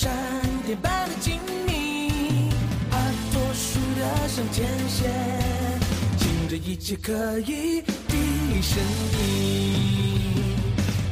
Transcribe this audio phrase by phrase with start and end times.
[0.00, 0.10] 闪
[0.64, 2.48] 电般的精密，
[2.90, 2.96] 阿
[3.34, 5.12] 多数的像天线，
[6.16, 9.20] 尽着一切可以的声音。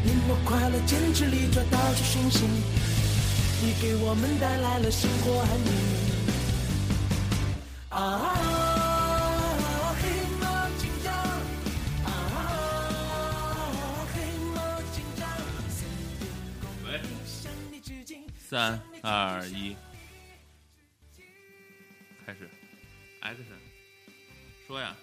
[0.03, 2.47] 你我快乐坚持里抓到出讯息，
[3.61, 5.71] 你给我们带来了生活含义。
[7.91, 8.01] 啊，
[10.01, 10.09] 黑
[10.41, 10.47] 猫
[10.79, 11.13] 警长，
[12.07, 12.09] 啊，
[14.15, 14.17] 黑
[14.55, 14.57] 猫
[14.95, 15.29] 警长，
[16.87, 18.25] 喂，向你致敬。
[18.49, 19.77] 三二一，
[22.27, 22.49] 开始
[23.23, 23.45] ，action，
[24.67, 24.97] 说呀，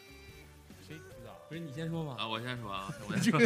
[0.86, 1.34] 谁知道？
[1.48, 2.18] 不是你先说吗？
[2.20, 3.40] 啊，我先说啊， 我先说。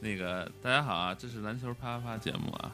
[0.00, 2.72] 那个，大家好啊，这是篮球啪啪啪节目啊。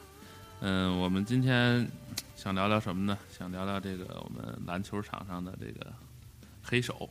[0.61, 1.87] 嗯，我们今天
[2.35, 3.17] 想聊聊什么呢？
[3.29, 5.91] 想聊聊这个我们篮球场上的这个
[6.61, 7.09] 黑手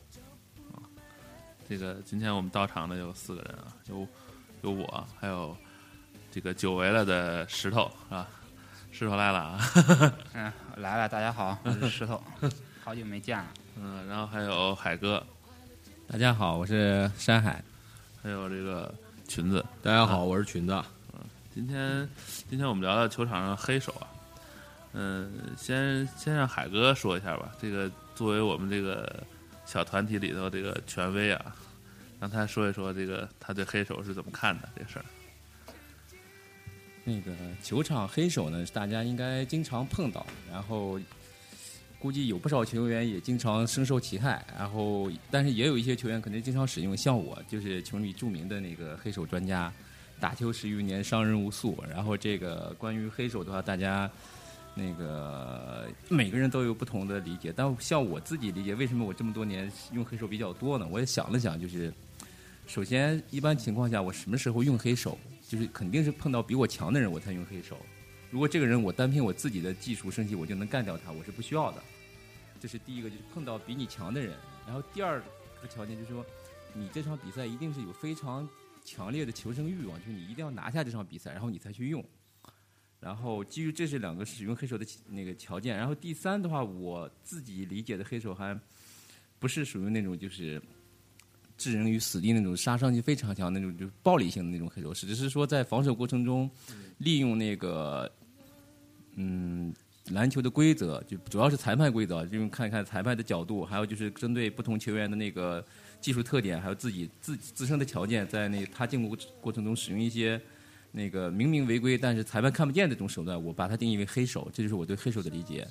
[0.73, 0.87] 啊。
[1.69, 4.07] 这个今天我们到场的有四个人啊，有
[4.63, 5.57] 有我，还有
[6.31, 8.29] 这个久违了的石头啊，
[8.97, 9.59] 石头来了啊。
[10.35, 12.23] 嗯，来了，大家好，我是石头，
[12.85, 13.45] 好久没见了。
[13.77, 15.21] 嗯，然后还有海哥，
[16.07, 17.61] 大家好，我是山海。
[18.23, 18.95] 还有这个
[19.27, 19.67] 裙子。
[19.83, 20.73] 大家好，我是裙子。
[21.13, 21.21] 嗯
[21.53, 22.09] 今天，
[22.49, 24.07] 今天我们聊聊球场上黑手啊。
[24.93, 25.29] 嗯，
[25.59, 27.51] 先先让海哥说一下吧。
[27.61, 29.25] 这个作为我们这个
[29.67, 31.53] 小团体里头这个权威啊，
[32.21, 35.05] 让他说一说这个他对黑手是怎么看的这事儿。
[37.05, 40.99] 那个球场黑手呢，大家应该经常碰到，然后
[41.99, 44.43] 估计有不少球员也经常深受其害。
[44.59, 49.71] 然后，但是也有一些球员可能经常使用，像我就是球里著名的那个黑手专家，
[50.19, 51.77] 打球十余年，伤人无数。
[51.91, 54.11] 然后这个关于黑手的话，大家
[54.75, 57.53] 那个每个人都有不同的理解。
[57.55, 60.89] 但像我自己理解，为什么我这么多年用黑手比较多呢？
[60.91, 61.93] 我也想了想，就是
[62.67, 65.19] 首先一般情况下，我什么时候用黑手？
[65.47, 67.79] 就是肯定是碰到比我强的人我才用黑手。
[68.31, 71.83] 如果这个人我单凭我自己的技术升级我就能干掉他，我是不需要的。
[72.59, 74.37] 这是第一个，就是碰到比你强的人。
[74.67, 75.23] 然后第二
[75.61, 76.25] 个条件就是说，
[76.73, 78.49] 你这场比赛一定是有非常
[78.85, 82.05] 强烈的求生欲望，就是你一定要拿下这场比赛，然后你才去用。
[82.99, 85.77] 然后基于这是两个使用黑手的那个条件。
[85.77, 88.59] 然后第三的话，我自己理解的黑手还
[89.39, 90.61] 不是属于那种就是。
[91.57, 96.51] 置人于死地那种杀伤性非常强那种就是暴力性的那种黑手，只是说在防守过程中
[96.99, 98.11] 利用那个
[99.15, 99.73] 嗯
[100.11, 105.65] 篮球的规则，就主要是裁判规则，就是看看裁判的角度，还有就是针对不同球员的那个
[106.01, 110.41] 技术特点，还有自己自自身的条件，在那他进攻过程中使用一些
[110.93, 115.67] 那个明明违规但是裁判看不见的这种手段，我把它定义为黑手，这就是我对黑手的理解。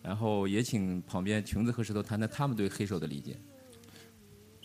[0.00, 3.36] 然后也请旁边裙子和石头谈谈他们对黑手的理解。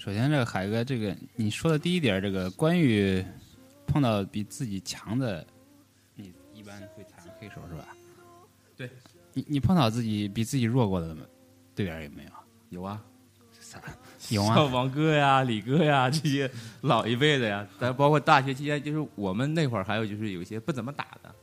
[0.03, 3.24] 首先，这个海哥，这个你说的第一点，这个关于
[3.88, 5.47] 碰到比自己强的，
[6.14, 7.88] 你一般会采用黑手是吧？
[8.75, 8.90] 对。
[9.31, 11.16] 你你碰到自己比自己弱过的
[11.74, 12.30] 队员有没有？
[12.68, 13.02] 有啊，
[14.28, 21.34] 有啊，像王哥呀、李哥呀这些老一辈的呀，咱包括大学期间，就是我们那会儿还有就是有一些不怎么打的，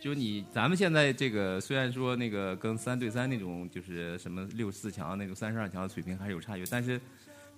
[0.00, 7.00] 就你咱们现在这个虽然说那个跟三对三那种就是什么六四强那种三十二强的水平还是有差距，但是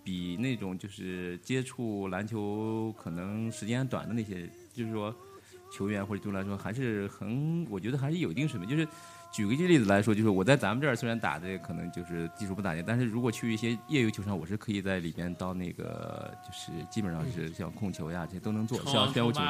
[0.02, 5.14] 比那种就是接触篮球可能时间短的那些，就是说
[5.72, 8.68] 球员或者对来说还是很，我觉得还是有一定水平。
[8.68, 8.86] 就是
[9.32, 19.40] 举个例子来说，就是我在咱们这儿虽然打的可能就是技术不咋地，但是如果去一些业余球场，我是可以在里边当那个就是基本上是像控球呀这些都能做，像宣武球。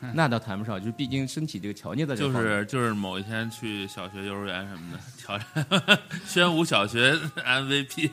[0.14, 8.10] 那倒谈不上，就是毕竟身体这个条件在这就是就是某一天去小学、幼儿园什么的挑战宣武小学 MVP，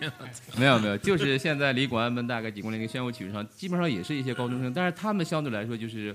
[0.58, 6.14] 没有没有，就是现在离广安门大概几公里，跟宣武体育场基本上也是一些高中生，但是他们相对来说就是，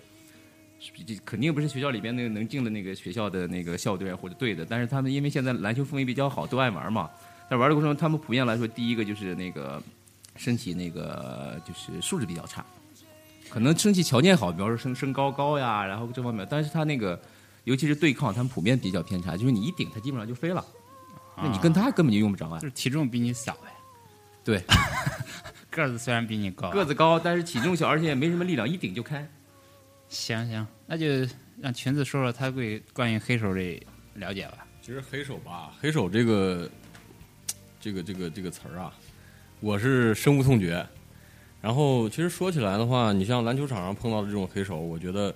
[0.93, 7.09] 比肯定不是学校里边那个能进的那个学校的那个校队啊或者队的，但是他们因为现在篮球氛围比较好，都爱玩嘛，
[7.49, 9.83] 在玩的过程中，他们普遍来说，第一个就是那个
[10.37, 12.65] 身体那个就是素质比较差，
[13.53, 17.21] 可能身体条件好，比方说身身高高呀，然后这方面，但是他那个
[17.65, 20.65] 尤其是对抗，他们普遍比较偏差，就是你一顶他基本上就飞了，
[21.37, 22.67] 那你跟他根本就用不着啊就。
[22.67, 23.69] 是体重比你小呗，
[24.43, 24.65] 对，
[25.71, 29.29] 个子虽然比你高，个子高，但是体重小，而且也没什么力量，一顶就开。
[30.09, 31.07] 行行，那就
[31.61, 33.79] 让裙子说说他对关于黑手这
[34.15, 34.67] 了解吧。
[34.81, 36.71] 其实黑手吧，黑手这个
[37.79, 38.95] 这个这个这个词儿啊，
[39.61, 40.87] 我是深恶痛绝。
[41.63, 45.35] 然后其实说起来的话，你像篮球场上碰到的这种黑手，我觉得，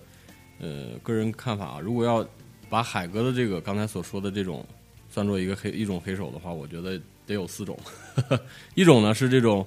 [0.58, 2.26] 呃，个人看法啊，如果要
[2.68, 4.66] 把海哥的这个刚才所说的这种
[5.08, 7.78] 算作一个黑一种黑手的话，我觉得得有四种。
[8.74, 9.64] 一种呢是这种，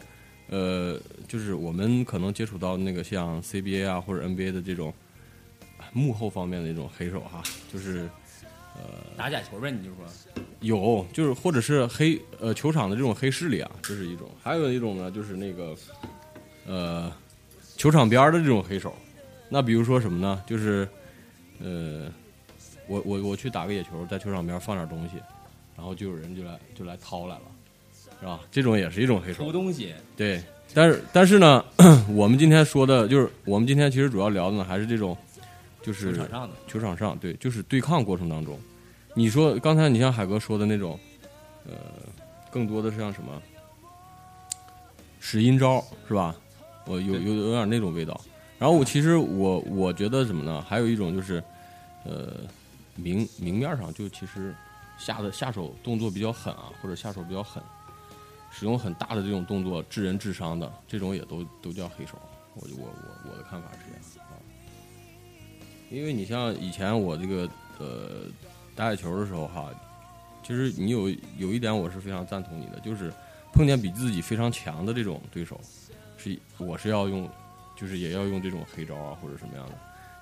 [0.49, 4.93] 呃，就是我们可能接触到那个像 CBA 啊或者 NBA 的这种
[5.93, 7.41] 幕后方面的一种黑手哈，
[7.71, 8.09] 就是
[8.75, 8.81] 呃
[9.15, 15.73] 打假球呗，你就说有，就是或者是黑呃球场的这种黑势力啊，这是一种；还有一种呢，就是那个
[16.69, 17.11] 呃
[17.75, 18.93] 球场边儿的这种黑手。
[19.49, 20.43] 那比如说什么呢？
[20.45, 20.87] 就是
[21.59, 22.05] 呃
[22.87, 25.15] 我我我去打个野球，在球场边放点东西，
[25.75, 27.41] 然后就有人就来就来掏来了，
[28.19, 28.41] 是吧？
[28.51, 29.51] 这种也是一种黑手偷。
[29.51, 30.39] 东西，对，
[30.73, 31.65] 但是但是呢，
[32.09, 35.17] 我们今天说的就是我们今天其实主要聊的呢，还是这种
[35.81, 38.59] 就是球场上的球场上，对，就是对抗过程当中，
[39.15, 40.99] 你说刚才你像海哥说的那种，
[41.65, 41.73] 呃，
[42.51, 43.41] 更多的是像什么
[45.19, 46.35] 使阴招是吧？
[46.89, 48.19] 我有有有点那种味道。
[48.57, 50.61] 然后我其实我我觉得什么呢？
[50.67, 51.41] 还有一种就是，
[52.03, 52.33] 呃，
[52.95, 54.53] 明明面上就其实
[54.97, 57.63] 下的下手动作比较狠啊，或者下手比较狠，
[58.51, 62.19] 使用很大的这种动作致人致伤的，这种也都都叫黑手。
[62.55, 64.33] 我我我我的看法是这样啊。
[65.89, 68.25] 因为你像以前我这个呃
[68.75, 69.69] 打野球的时候哈，
[70.43, 73.13] 其实你有有一点我是非常赞同你的，就是
[73.53, 75.59] 碰见比自己非常强的这种对手，
[76.19, 77.27] 是我是要用，
[77.75, 79.71] 就是也要用这种黑招啊或者什么样的。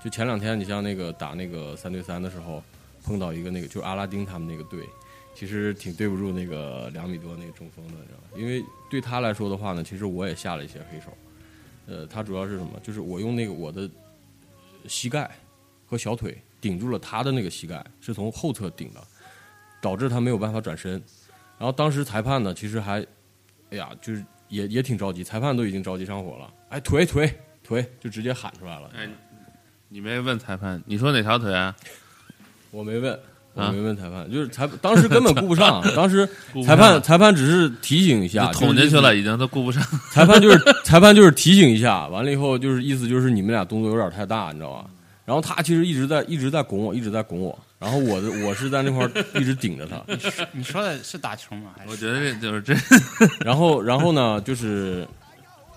[0.02, 2.64] 就前两天你像那个打那个三对三的时候，
[3.04, 4.88] 碰到一个那个就是阿拉丁他们那个队，
[5.34, 8.38] 其实挺对不住那个两米多那个中锋的，你知道吗？
[8.38, 11.08] 因为对他来说的话呢，其实我也下了一些黑手。
[11.88, 12.80] 呃，他主要是什么？
[12.84, 13.90] 就是我用那个我的
[14.88, 15.30] 膝盖
[15.86, 19.02] 和小腿顶住了他的那个膝盖，是从后侧顶的，
[19.82, 21.02] 导致他没有办法转身。
[21.58, 23.02] 然后当时裁判呢，其实还，
[23.72, 27.34] 哎呀，就是也也挺着急，裁判都已经着急上火了，哎，腿腿
[27.64, 28.90] 腿，就直接喊出来了。
[28.96, 29.08] 哎，
[29.90, 31.76] 你没问裁判，你说哪条腿啊？
[32.72, 33.20] 我没问，
[33.54, 36.28] 我啊没问裁判，就是裁当时根本顾不上， 当时
[36.66, 39.82] 裁判裁判只是提醒一下，捅进去了，已经都顾不上。
[40.12, 44.90] 裁判就是裁判就是提醒一下，完了以后就是意思就是你们俩动作有点太大，你知道吧？
[45.26, 50.04] 然后他其实一直在一直在拱我，一直在拱我，然后我的我是在那块儿一直顶着他，
[50.52, 51.76] 你说的是打球吗？
[51.78, 52.74] 还是我觉得这就是这，
[53.46, 55.08] 然后然后呢就是，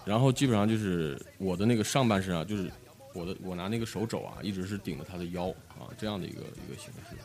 [0.05, 2.71] 然后基本上就是我的那个上半身啊，就是
[3.13, 5.49] 我的我拿那个手肘啊，一直是顶着他的腰
[5.79, 7.17] 啊，这样的一个一个形式。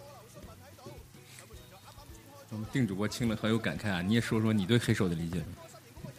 [2.52, 4.02] 我们定主播听了很有感慨啊！
[4.02, 5.42] 你也说说你对黑手的理解。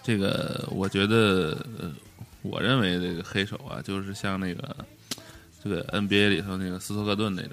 [0.03, 1.91] 这个我觉得，呃，
[2.43, 4.77] 我认为这个黑手啊，就是像那个
[5.63, 7.53] 这个 NBA 里头那个斯托克顿那种，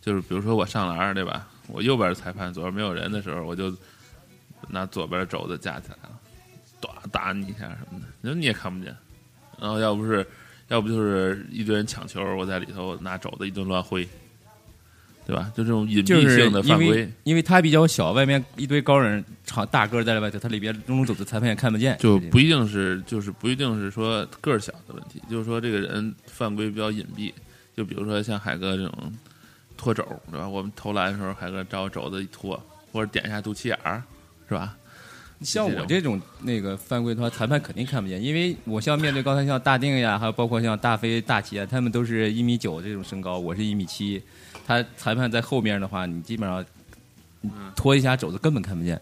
[0.00, 1.48] 就是比如说我上篮儿对吧？
[1.66, 3.72] 我右边是裁判，左边没有人的时候，我就
[4.68, 6.18] 拿左边的肘子架起来了，
[6.80, 8.94] 打打你一下什么的，你说你也看不见。
[9.60, 10.26] 然后要不是
[10.68, 14.08] 要不就是一堆人抢球，我在里头拿肘子一顿乱挥，
[15.26, 15.52] 对吧？
[15.54, 21.96] 就这种隐蔽性的犯规，因为他比较小，外面一堆高人长大个儿在外头，他里边中中走的，裁判也看不见。
[21.98, 27.32] 就不一定是，就是不一定是说个儿小的问题，就是说这个人犯规比较隐蔽。
[27.76, 29.12] 就比如说像海哥这种
[29.80, 30.46] 拖肘，对吧？
[30.46, 32.62] 我们投篮的时候，海哥找肘子一拖，
[32.92, 34.02] 或者点一下肚脐眼儿，
[34.46, 34.76] 是吧？
[35.40, 44.22] 像我这种那个犯规的话，裁判肯定看不见，因为我像面对刚才像大定呀，还有包括像大飞、大齐啊，他们都是一米九这种身高，我是一米七，
[44.66, 46.62] 他裁判在后面的话，你基本上
[47.74, 49.00] 拖一下肘子根本看不见。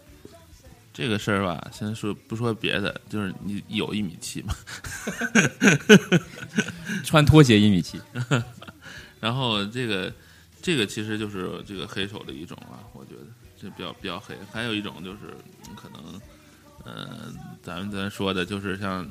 [0.93, 4.55] 这个事儿吧，先说不说别的，就是你有一米七吗，
[7.03, 7.99] 穿拖鞋一米七，
[9.19, 10.11] 然后这个
[10.61, 13.21] 这个其实就是这个黑手的一种啊，我觉得
[13.59, 14.35] 这比较比较黑。
[14.51, 15.35] 还有一种就是
[15.67, 16.21] 嗯可能，
[16.83, 19.07] 呃，咱们咱说的就是像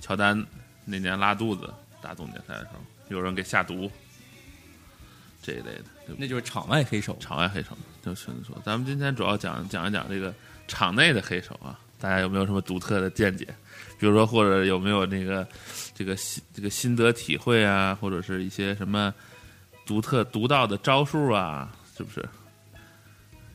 [0.00, 0.46] 乔丹
[0.84, 3.90] 那年拉肚子打总决赛的时候，有人给下毒
[5.42, 5.84] 这一类的？
[6.16, 7.16] 那就是场外黑手。
[7.20, 10.34] 场外黑手就是说，咱们今天主要讲讲一讲这个
[10.68, 13.46] 场内的黑手啊，大家有没有什么独特的见解？
[13.98, 15.46] 比如说，或者有没有那个
[15.94, 19.14] 这个心这个心得体会啊，或者是一些什么
[19.84, 22.26] 独特独到的招数啊，是不是？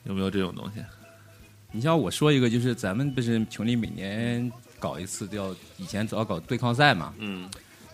[0.04, 0.84] 有没有这种东西？
[1.72, 7.50] 你像我说一个，就是咱们不是群里每年搞一次叫以前主要搞对抗赛嘛，嗯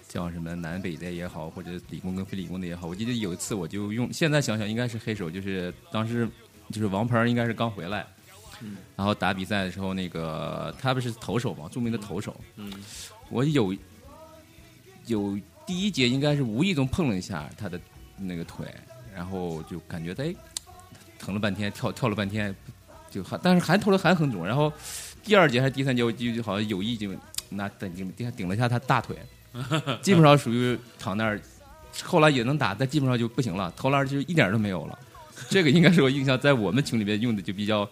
[0.08, 2.86] 叫什么南北的也好，或者理工跟非理工的也好。
[2.86, 6.30] 我记得有一次我就用，现在想想应该是黑手，就是当时
[6.70, 8.06] 就是王鹏应该是刚回来，
[8.62, 12.72] 嗯然后打比赛的时候，那个他不是投手嘛，著名的投手，嗯
[13.32, 13.76] 我有
[15.08, 15.36] 有
[15.66, 17.82] 第一节应该是无意中碰了一下他的
[18.24, 18.66] 那个腿，
[19.16, 20.34] 然后就感觉哎
[21.20, 22.56] 疼了半天，跳跳了半天，
[23.10, 24.46] 就还但是还投的还很准。
[24.46, 24.72] 然后
[25.24, 27.12] 第二节还是第三节，我就就好像有意就
[27.50, 29.16] 拿顶顶顶了一下他大腿，
[30.02, 31.40] 基本上属于躺那儿，
[32.04, 34.98] 后来也能打，但基本上就不行了，投篮就一点都没有了。
[35.50, 37.88] 这个应该是我印象在我们群里面用的就比较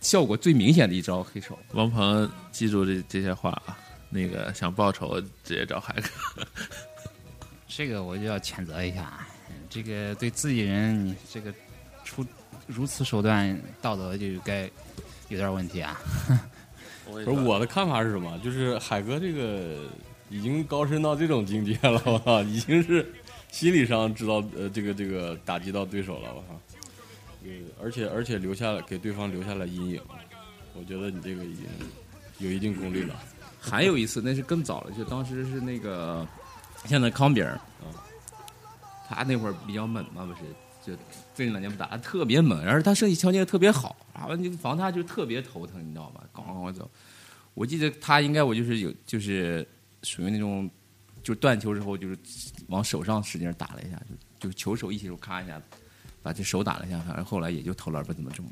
[0.00, 1.58] 效果最明显的一招黑手。
[1.72, 3.78] 王鹏，记住这这些话啊。
[4.08, 6.46] 那个想报仇，直接找海哥。
[7.66, 9.26] 这个我就要谴责一下，
[9.68, 11.52] 这个对自己人，你这个
[12.04, 12.24] 出
[12.66, 14.70] 如此手段，道德就该
[15.28, 16.00] 有点问题啊。
[17.04, 18.38] 不不是我的看法是什么？
[18.40, 19.88] 就是海哥这个
[20.28, 23.12] 已经高深到这种境界了，我操，已经是
[23.52, 26.60] 心理上知道呃这个这个打击到对手了，我操。
[27.44, 30.00] 呃，而且而且留下了给对方留下了阴影，
[30.74, 31.64] 我觉得你这个已经
[32.38, 33.14] 有一定功力了。
[33.60, 36.26] 还有一次，那是更早了，就当时是那个
[36.86, 37.88] 现在康比尔，嗯
[39.08, 40.40] 他那会儿比较猛嘛，不是？
[40.84, 40.92] 就
[41.34, 46.22] 最近两年不打，特别猛，然后他身体条件特别好，然后你防他就特别头疼，你知道吧？
[46.32, 46.88] 咣咣咣走。
[47.54, 49.66] 我记得他应该我就是有就是
[50.02, 50.70] 属于那种，
[51.24, 52.16] 就断球之后就是
[52.68, 54.00] 往手上使劲打了一下，
[54.38, 55.64] 就就球手一起手咔一下子，
[56.22, 58.44] 把这手打了一下，反正后来也就投篮不怎么中。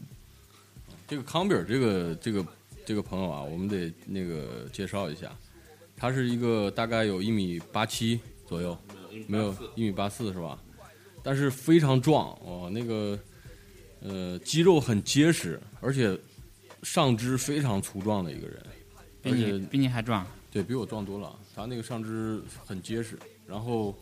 [1.07, 2.47] 这个康比尔这个这个
[2.85, 5.31] 这个朋友啊，我们得那个介绍一下，
[5.97, 8.19] 他是一个大概有一米八七
[8.49, 8.77] 左右，
[9.27, 10.59] 没有一米八四是吧？
[11.23, 13.19] 但是非常壮哦，那个
[14.01, 16.19] 呃肌肉很结实，而且
[16.83, 18.67] 上肢非常粗壮的一个人，
[19.23, 21.35] 比你比你还壮，对比我壮多了。
[21.55, 23.97] 他那个上肢很结实，然后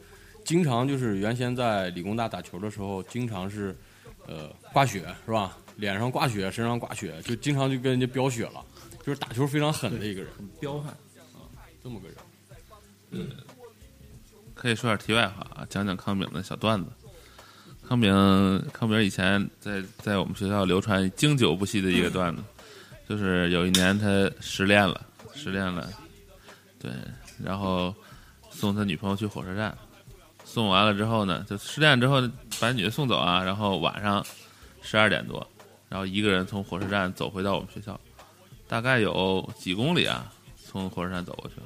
[0.45, 3.77] 经常就是原先在理工大打球的时候，经常是
[4.27, 5.57] 呃挂血是吧？
[5.77, 8.65] 脸上挂血，身上挂血，就经常就跟人家飙血了，
[9.05, 10.91] 就是打球非常狠的一个人，很彪悍
[11.35, 11.47] 啊，
[11.83, 13.29] 这么个人。
[14.63, 16.89] 可以说点题外话啊，讲讲康炳的小段子。
[17.89, 18.13] 康炳，
[18.73, 22.41] 康炳以前在在我们学校流传经久不息的一个段子，
[23.09, 24.07] 就是有一年他
[24.41, 25.05] 失恋了，
[25.35, 25.91] 失恋了，
[26.79, 26.93] 对，
[27.43, 27.93] 然后
[28.51, 29.77] 送他女朋友去火车站，
[30.45, 32.23] 送完了之后呢，就失恋之后
[32.61, 34.25] 把女的送走啊，然后晚上
[34.81, 35.45] 十二点多，
[35.89, 38.01] 然后一个人从火车站走回到我们学校，
[38.69, 40.33] 大概有几公里啊，
[40.65, 41.57] 从火车站走过去。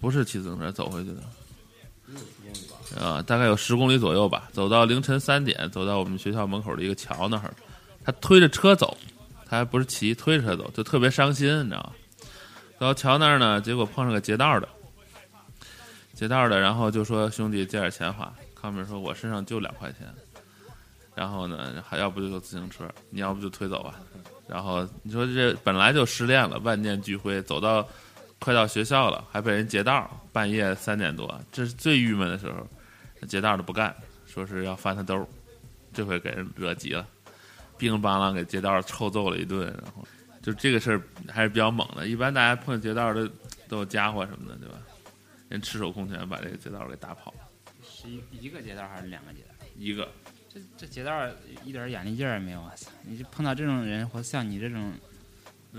[0.00, 4.48] 不是骑自行车走回去的，啊，大概有十公里左右吧。
[4.52, 7.52] 走到凌晨三点，走到我们学校门口的一个桥那儿，
[8.04, 8.96] 他推着车走，
[9.46, 11.92] 他还不是骑，推着车走，就特别伤心，你知道吗？
[12.78, 14.68] 走到桥那儿呢，结果碰上个劫道的，
[16.14, 18.32] 劫道的，然后就说兄弟借点钱花。
[18.60, 20.12] 康明说，我身上就两块钱，
[21.14, 24.00] 然后呢，还要不就坐自行车，你要不就推走吧。
[24.48, 27.86] 然后你说这本来就失恋了，万念俱灰，走到
[28.40, 32.66] 快到学校了，还被人劫道，半夜三点多，这是最郁闷的时候。
[33.26, 33.92] 劫道的不干，
[34.26, 35.26] 说是要翻他兜儿，
[35.92, 37.04] 这回给人惹急了，
[37.76, 39.66] 乒铃乓啷给劫道臭揍了一顿。
[39.82, 40.06] 然后
[40.40, 43.28] 就这个事儿还是比较猛的，一般大家碰见劫道都
[43.66, 44.76] 都有家伙什么的，对吧？
[45.48, 47.38] 人赤手空拳把这个劫道给打跑了，
[47.82, 49.66] 是一一个街道还是两个街道？
[49.76, 50.08] 一个
[50.48, 51.28] 这这劫道
[51.64, 52.88] 一点眼力劲儿也没有，我操！
[53.02, 54.92] 你就碰到这种人，或像你这种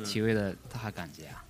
[0.03, 1.41] 体位的，他还敢劫啊？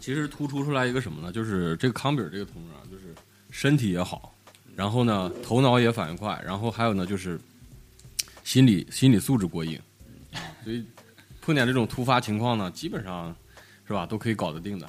[0.00, 1.32] 其实突出出来一个什么呢？
[1.32, 3.14] 就是这个康比尔这个同志啊，就是
[3.50, 4.34] 身体也好，
[4.74, 7.40] 然后呢头脑也反应快，然后还有呢就是
[8.44, 9.80] 心理心理素质过硬，
[10.64, 10.84] 所以
[11.40, 13.34] 碰见这种突发情况呢，基本上
[13.86, 14.88] 是吧都可以搞得定的。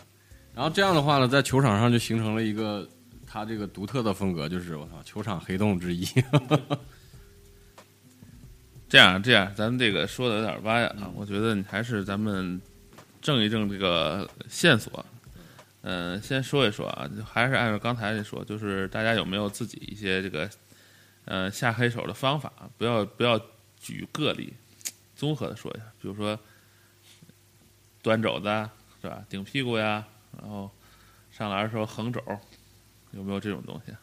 [0.54, 2.88] 然后这样的话呢，在球场上就形成了一个
[3.26, 6.06] 他这个独特的风格，就是我操球场黑洞之一。
[8.90, 12.60] 这样这样，咱们这个说的有点歪啊，我觉得你还是咱们
[13.22, 15.06] 正一正这个线索。
[15.82, 20.50] 嗯、先说一说啊，还是按照刚才那说，就是大家有没有自己一些这个
[21.24, 22.52] 呃下黑手的方法？
[22.78, 23.40] 不要不要
[23.80, 24.54] 举个例，
[25.16, 26.38] 综合的说一下，比如说
[28.02, 28.70] 端肘子
[29.02, 30.06] 是吧，顶屁股呀，
[30.38, 30.70] 然后
[31.32, 32.22] 上篮的时候横肘，
[33.12, 33.94] 有没有这种东西？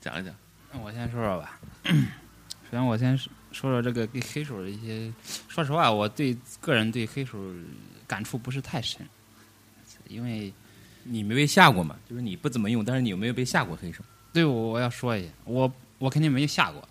[0.00, 0.34] 讲一讲。
[0.72, 1.60] 那我先说说吧。
[1.84, 3.18] 首先，我先
[3.54, 5.10] 说说这个给黑手的一些。
[5.48, 7.38] 说实话，我对个人对黑手
[8.06, 9.00] 感触不是太深，
[10.08, 10.52] 因为
[11.04, 11.96] 你没被下过嘛？
[12.10, 14.02] 就是你不怎么用，但是你有没有被下过黑手？
[14.32, 16.86] 对我我要说一下，我我肯定没下过，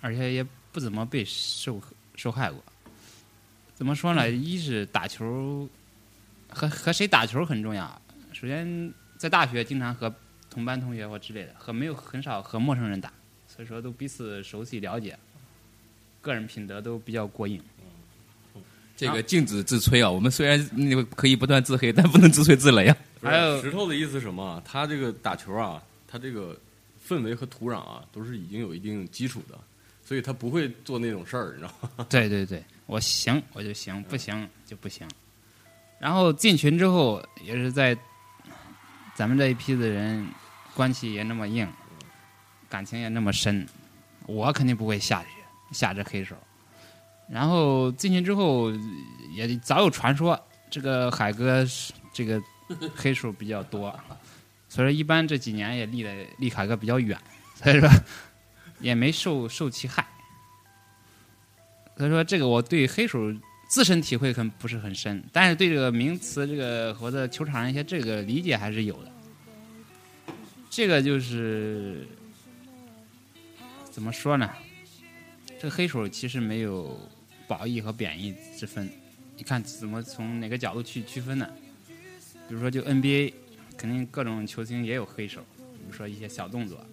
[0.00, 1.82] 而且也不怎么被受
[2.14, 2.62] 受害过。
[3.74, 4.30] 怎么说呢？
[4.30, 5.68] 一是打球
[6.48, 8.00] 和和谁打球很重要。
[8.32, 10.14] 首先，在大学经常和
[10.48, 13.12] 同班同学或之类的，和没有很少和陌生人打，
[13.48, 15.18] 所以说都彼此熟悉了解，
[16.26, 17.62] 个人品德都比较过硬。
[18.96, 20.10] 这个禁止自吹啊！
[20.10, 22.96] 我们虽然那个可以不断自黑，但不能自吹自擂啊。
[23.22, 24.62] 还有石头的意思是什么啊？
[24.64, 26.58] 他这个打球啊，他这个
[27.06, 29.58] 氛围和土壤啊，都是已经有一定基础的，
[30.02, 32.06] 所以他不会做那种事儿，你知道吗？
[32.08, 35.06] 对对对，我行我就行，不行就不行。
[35.98, 37.94] 然后进群之后，也是在
[39.14, 40.26] 咱们这一批的人
[40.74, 41.68] 关系也那么硬，
[42.70, 43.68] 感情也那么深，
[44.24, 45.28] 我肯定不会下去
[45.72, 46.36] 下这黑手。
[47.28, 48.70] 然后进去之后，
[49.34, 51.66] 也早有传说，这个海哥
[52.12, 52.40] 这个
[52.94, 53.90] 黑手比较多，
[54.68, 57.18] 所以说一般这几年也离的离海哥比较远，
[57.54, 57.88] 所以说
[58.78, 60.06] 也没受受其害。
[61.96, 63.18] 所以说这个我对黑手
[63.68, 69.10] 自身体会可能不是很深，但是对这个名词这个或者球场上一些这个理解还是有的。
[70.70, 72.06] 这个就是
[73.90, 74.48] 怎么说呢？
[75.58, 76.98] 这个黑手其实没有
[77.48, 78.88] 褒义和贬义之分，
[79.36, 81.48] 你看怎么从哪个角度去区分呢？
[82.48, 83.32] 比如说就 NBA，
[83.76, 86.84] 肯定各种球星也有黑手，比如说一些小动作。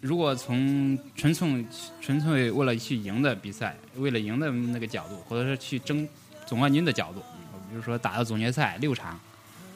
[0.00, 1.64] 如果从纯粹
[2.00, 6.06] 纯粹为了去赢的比赛，为了赢的那个角度，或者是去争
[6.44, 7.20] 总冠军的角度，
[7.70, 9.18] 比如说打到总决赛六场、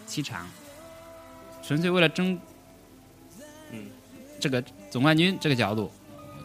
[0.07, 0.49] 七场，
[1.63, 2.39] 纯粹为了争，
[3.73, 3.87] 嗯，
[4.39, 5.91] 这个总冠军这个角度，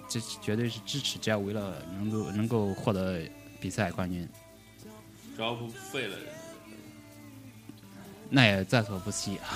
[0.07, 3.21] 这绝对是支持，只要为了能够能够获得
[3.59, 4.27] 比赛冠军，
[5.35, 6.27] 只要不废了人。
[8.29, 9.39] 那也在所不惜。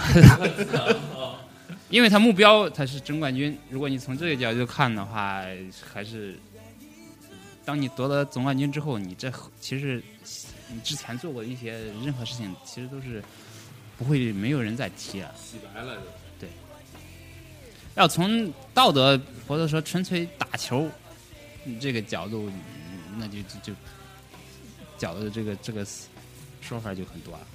[1.90, 5.44] 因为他目标他是争冠军，如果你从这个角度看的话，
[5.92, 6.38] 还是
[7.66, 10.02] 当你夺得总冠军之后，你这其实
[10.72, 13.24] 你之前做过的一些任何事情，其实都是
[13.98, 15.34] 不会没有人再提了。
[15.36, 16.02] 洗白了就。
[18.00, 20.90] 要从道德或者说纯粹打球
[21.82, 22.50] 这个角度，
[23.18, 23.74] 那就就就
[24.98, 25.86] 角度这个这个
[26.62, 27.46] 说法就很多了。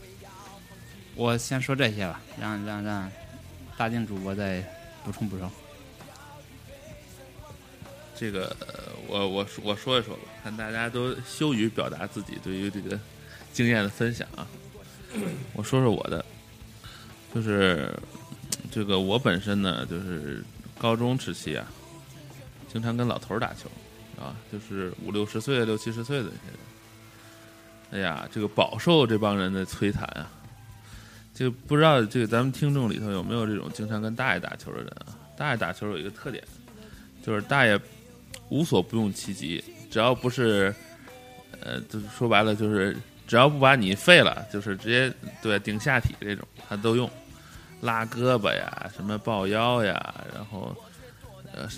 [1.14, 3.10] 我先说这些吧，让让让
[3.78, 4.62] 大靖主播再
[5.02, 5.50] 补充补充。
[8.14, 8.54] 这个
[9.08, 13.00] 我我我说一说吧，看大家都羞于表达自己对于这个
[13.50, 14.46] 经验的分享啊。
[15.54, 16.22] 我说说我的，
[17.34, 17.98] 就是
[18.70, 20.42] 这个我本身呢，就是
[20.78, 21.66] 高中时期啊，
[22.73, 23.71] 经常跟老头儿打球
[24.21, 26.58] 啊，就是五六十岁、六七十岁的这些人。
[27.93, 30.28] 哎呀，这个饱受这帮人的摧残啊！
[31.32, 35.14] 这个不知道这个咱们听众里头有没有这种经常跟大爷打球的人啊？
[35.36, 36.43] 大爷打球有一个特点，
[37.25, 37.78] 就是大爷
[38.49, 40.75] 无所不用其极，只要不是，
[41.60, 42.97] 呃，就是说白了就是
[43.28, 47.08] 只要不把你废了，就是直接对顶下体这种他都用，
[47.84, 50.75] 拉胳膊呀，什么抱腰呀，然后
[51.52, 51.68] 呃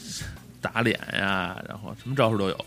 [0.61, 2.67] 打脸呀，然后什么招数都有。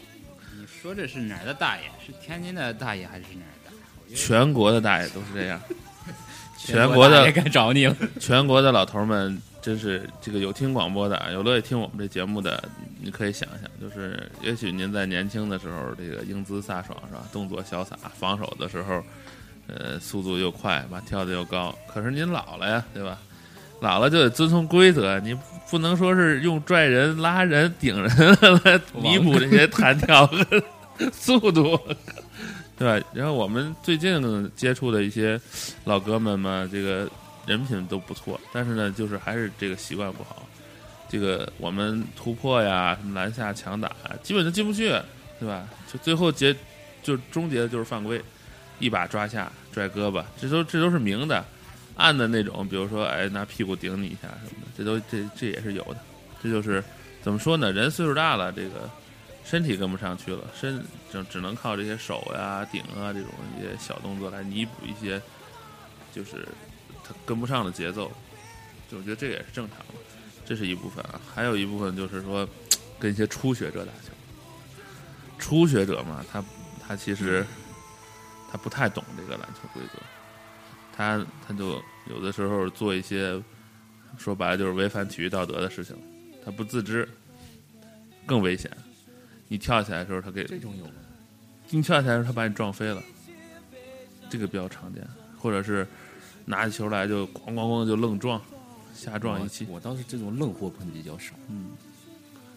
[0.57, 1.83] 你说这是哪儿的大爷？
[2.05, 4.13] 是天津的大爷还是哪儿的？
[4.13, 5.61] 全国的大爷都是这样，
[6.59, 7.95] 全国的该找你了。
[8.19, 12.61] 全国的老头们，真是这个有听广播的，有乐意听我们这节目的，
[12.99, 17.23] 你可以想想，就是也许您在年轻的时候，这个英姿飒爽是吧？
[17.31, 19.01] 动作潇洒，防守的时候，
[19.67, 21.73] 呃，速度又快，吧，跳得又高。
[21.87, 23.17] 可是您老了呀，对吧？
[23.81, 25.37] 老了就得遵从规则，你
[25.69, 28.09] 不能说是用拽人、拉人、顶人
[28.65, 30.45] 来弥补这些弹跳和
[31.13, 31.79] 速度，
[32.77, 33.07] 对吧？
[33.13, 35.39] 然后我们最近接触的一些
[35.85, 37.09] 老哥们嘛，这个
[37.45, 40.43] 人品都不错，但是呢，就是还是这个习惯不好。
[41.07, 44.89] 这个我们突破呀，什么篮下强打，基本就进不去，
[45.39, 45.67] 对吧？
[45.91, 46.55] 就最后结
[47.01, 48.21] 就终结的就是犯规，
[48.79, 51.43] 一把抓下拽胳膊，这都这都是明的。
[51.99, 55.97] 暗的那种，比如说，哎，拿屁股顶你一下什么的，这都这这也是有的。
[56.41, 56.81] 这就是
[57.21, 57.71] 怎么说呢？
[57.71, 58.89] 人岁数大了，这个
[59.43, 60.81] 身体跟不上去了，身
[61.11, 65.21] 只只能靠这些手呀、顶啊这种一些小动作来弥补一些，
[66.13, 66.47] 就是
[67.03, 68.09] 他跟不上的节奏。
[68.89, 69.95] 就我觉得这也是正常的，
[70.45, 71.19] 这是一部分啊。
[71.35, 72.47] 还有一部分就是说，
[72.97, 74.13] 跟一些初学者打球，
[75.37, 76.43] 初学者嘛，他
[76.87, 77.45] 他其实
[78.49, 79.99] 他不太懂这个篮球规则。
[80.99, 83.41] 他他就有的时候做一些
[84.17, 85.95] 说白了就是违反体育道德的事情，
[86.43, 87.07] 他不自知，
[88.25, 88.69] 更危险。
[89.47, 90.91] 你跳起来的时候，他给这种有吗？
[91.69, 93.01] 你跳起来的时候，他把你撞飞了，
[94.29, 95.01] 这个比较常见。
[95.37, 95.87] 或者是
[96.43, 98.41] 拿起球来就咣咣咣就愣撞，
[98.93, 99.65] 瞎撞一气。
[99.69, 101.33] 我倒是这种愣货碰比较少。
[101.47, 101.71] 嗯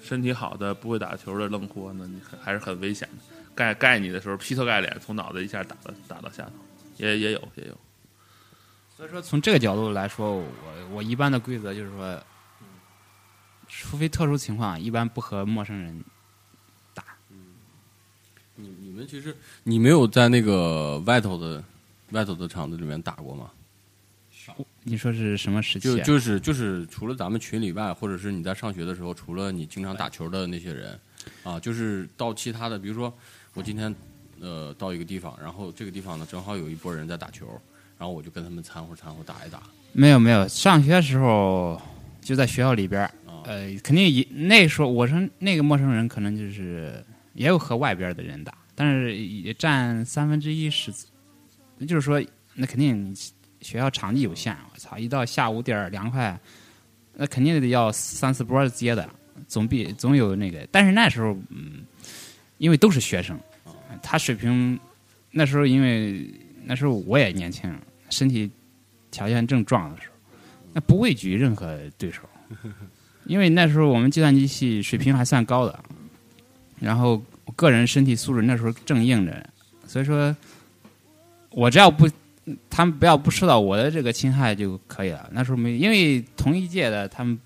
[0.02, 3.22] 身体好的不会打球的愣货呢，你很还是很危险的。
[3.54, 6.52] 盖盖你的时候，劈头盖脸从脑袋一下打到打到下头，
[6.96, 7.78] 也也有也有。
[9.02, 10.46] 所以说，从这个角度来说，我
[10.92, 12.22] 我一般的规则就是说，
[13.66, 16.04] 除非特殊情况，一般不和陌生人
[16.94, 17.02] 打。
[18.54, 21.64] 你你们其实你没有在那个外头的
[22.10, 23.50] 外头的场子里面打过吗？
[24.84, 25.96] 你说是什么时期、啊？
[25.96, 31.00] 就就是就是除了咱们群里外，或者是你在上学的时候，除了你经常打球的那些人，
[31.42, 33.12] 啊，就是到其他的，比如说
[33.54, 33.92] 我今天
[34.38, 37.60] 呃到一个地方，然后这个地方呢正好有一波人在打球，
[38.02, 39.62] 然后我就跟他们掺和掺和打一打。
[39.92, 41.80] 没有没有，上学的时候
[42.20, 43.08] 就在学校里边
[43.44, 46.92] 呃，肯定也那时候我说那个陌生人可能就是
[47.34, 50.92] 也有和外边的人打，但是也占三分之一是，
[51.86, 52.20] 就是说
[52.54, 53.14] 那肯定
[53.60, 56.36] 学校场地有限，我操，一到下午点儿凉快，
[57.14, 59.08] 那肯定得要三四波接的，
[59.46, 60.66] 总比总有那个。
[60.72, 61.84] 但是那时候，嗯，
[62.58, 63.38] 因为都是学生，
[64.02, 64.76] 他水平
[65.30, 66.28] 那时候因为
[66.64, 67.72] 那时候我也年轻，
[68.12, 68.48] 身体
[69.10, 70.14] 条件正壮的时候，
[70.74, 72.22] 那不畏惧任何对手，
[73.26, 75.84] 因为那时候我们计算机系水平还算高的，
[76.78, 79.44] 然后我个人身体素质那时候正硬着，
[79.86, 80.36] 所以说，
[81.50, 82.08] 我只要不
[82.68, 85.28] 他们不要不受到我的这个侵害就可以了。
[85.32, 87.38] 那时候没因为同一届的他们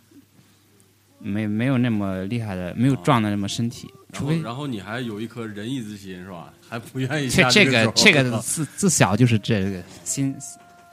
[1.18, 6.52] 没没有那么厉害的，没有壮的那么身体，除非然后你还有一颗仁义之心是吧？
[6.68, 10.36] 还不愿意 这下这个这个自自小就是这个心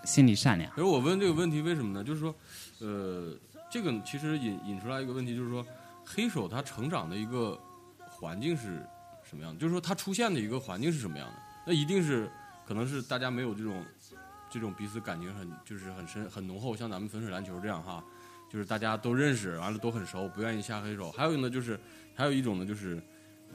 [0.04, 0.70] 心理善良。
[0.72, 2.04] 可是我问这个问题为什么呢？
[2.04, 2.36] 就是说，
[2.80, 3.34] 呃，
[3.72, 5.66] 这个其实引引出来一个问题，就是说，
[6.06, 7.60] 黑手他成长的一个
[8.10, 8.86] 环境是
[9.28, 9.60] 什么样的？
[9.60, 11.34] 就是说，他出现的一个环境是什么样的？
[11.66, 12.30] 那一定是
[12.68, 13.84] 可能是大家没有这种
[14.50, 18.04] 这种彼此感情很就是很深很浓厚，像咱们粉水篮球这样哈，
[18.52, 21.12] 就是大家都认识，完了都很熟，不愿意下黑手。
[21.14, 21.80] 还有呢，就是
[22.14, 23.02] 还有一种呢，就是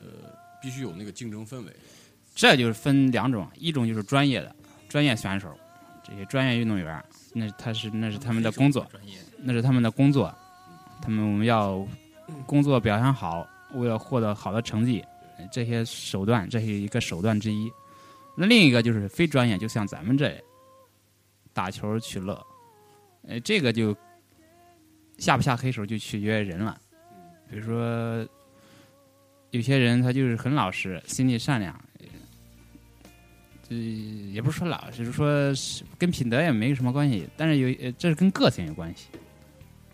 [0.03, 0.31] 呃，
[0.61, 1.73] 必须有那个竞争氛围。
[2.35, 4.55] 这就是分两种，一种就是专业的
[4.89, 5.53] 专业选手，
[6.05, 8.87] 这些专业运动员，那他是那是他们的工作，
[9.39, 10.33] 那是他们的工作，
[11.03, 11.85] 他们我们要
[12.47, 15.05] 工作表现好，为了获得好的成绩，
[15.51, 17.71] 这些手段这是一个手段之一。
[18.37, 20.41] 那另一个就是非专业，就像咱们这
[21.53, 22.41] 打球取乐，
[23.27, 23.97] 呃，这个就
[25.19, 26.81] 下不下黑手就取决于人了。
[27.51, 28.25] 比如说，
[29.51, 31.75] 有些人他就是很老实，心地善良，
[33.69, 33.75] 这
[34.33, 39.07] 也不是说老实，是说是跟品德也没什么关系，但是有呃这是跟个性有关系，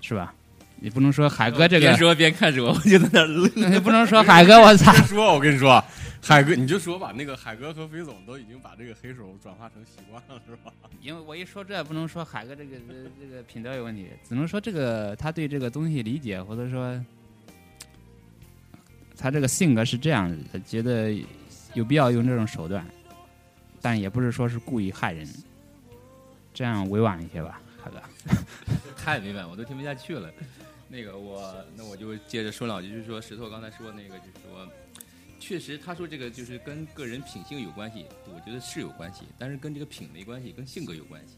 [0.00, 0.34] 是吧？
[0.80, 3.48] 你不能说海哥这个边，说边看着我，我就在那儿乐。
[3.54, 4.92] 你不能说海哥，我操！
[5.06, 5.82] 说，我跟你说，
[6.20, 10.70] 海哥，你就说吧，那个海哥和飞总都已经把这个黑手转化成习惯了，是吧？
[11.00, 17.02] 因为我一说这，不能说海哥这个这这个品德有问题，只能说这个他对这个东西理解，或者说
[19.16, 21.14] 他这个性格是这样子的，觉得
[21.72, 22.84] 有必要用这种手段，
[23.80, 25.28] 但也不是说是故意害人，
[26.52, 28.00] 这样委婉一些吧， 海哥。
[28.96, 30.30] 太委婉，我都听不下去了。
[30.88, 34.68] 那个我，那我就接着说两句，就是说石头刚才说那个，就是说，
[35.40, 41.36] 确实他说这个就是跟个人品性有关系，我觉得是有关系，但是跟这个品没关系，跟性格有关系。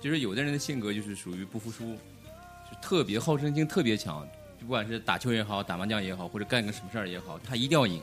[0.00, 1.94] 就是有的人的性格就是属于不服输，
[2.70, 4.26] 就特别好胜心特别强，
[4.64, 8.00] 不管是打球也好，打麻将也好，或者干个什么事儿也好，他一定要赢。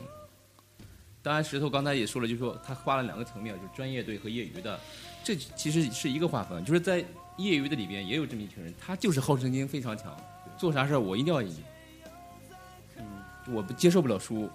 [1.20, 4.78] 当然，石头刚才也说了，就是说他划了两个层面，就是专业队和业余的，
[5.24, 7.04] 这其实是一个划分，就是在
[7.36, 10.16] 业余的里边也有这么一群人，他就是好胜心非常强，
[10.56, 11.54] 做啥事儿我一定要赢，
[12.96, 13.04] 嗯，
[13.52, 14.50] 我不接受不了输，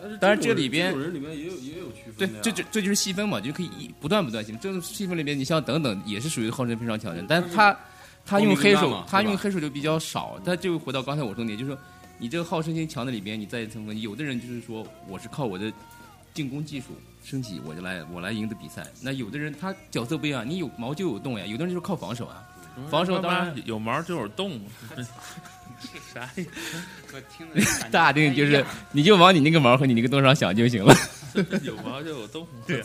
[0.00, 4.60] 但是当然这里边这种人里面也有也有区对分的呀，这这这就是细分嘛，就可以一不断不断细分。
[4.60, 7.74] 这种细分里边，你像等等也是属于好胜非常强的人，但是他
[8.30, 10.40] 他用黑手他用黑手就比较少。
[10.44, 11.78] 他就回到刚才我说点，就是说
[12.18, 15.72] 你这个好胜心强的里边，你再层分，有的人就是说我是靠我的
[16.32, 16.86] 进攻技术
[17.24, 18.86] 升级，我就来我来赢得比赛。
[19.02, 22.46] 那有的人他角色不一样，你有毛就有洞呀，有的人就是靠防守啊。
[22.88, 24.60] 防守当然有毛就有洞，
[24.96, 25.04] 是
[26.14, 26.50] 啥意思？
[27.12, 30.94] 我听着大定就是 你就往你那个毛和你那个洞上想就行了。
[31.62, 32.46] 有毛就有洞。
[32.66, 32.80] 对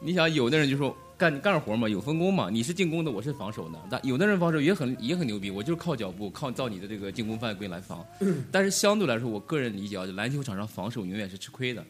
[0.00, 3.78] 你想，有的人就说干干活嘛，有分工嘛，你是进攻的，我是防守的。
[3.90, 8.02] 但有的人防守也很也很牛逼，我就是靠脚步，靠照你的这个进攻犯规来防。
[8.50, 11.84] 但是相对来说，我个人理解啊，就篮球场上防守永远是吃亏的，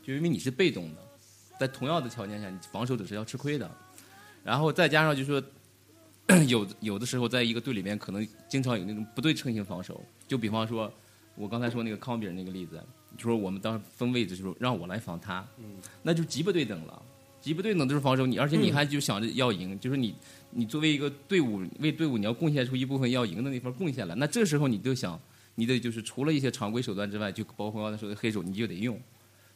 [0.00, 1.02] 就因为你是被动的，
[1.58, 3.68] 在同样的条件下，你防守者是要吃亏的。
[4.44, 5.42] 然后再加上就是说，
[6.46, 10.00] 有有的时候在一个队里面，可能经常有那种不对称性防守。
[10.28, 10.88] 就比方说，
[11.34, 12.80] 我刚才说那个康比尔那个例子，
[13.16, 15.44] 就说我们当时分位置，就是让我来防他，
[16.00, 17.02] 那就极不对等了。
[17.48, 20.14] 极不对等就是防守你，而且你还就想着要赢，就是你
[20.50, 25.18] 你作为一个队伍为队伍你要贡献出一部分要赢的那份贡献来，那这时候你就想，
[25.54, 29.00] 你得就是除了一些常规手段之外，就包括刚才说的黑手，你就得用。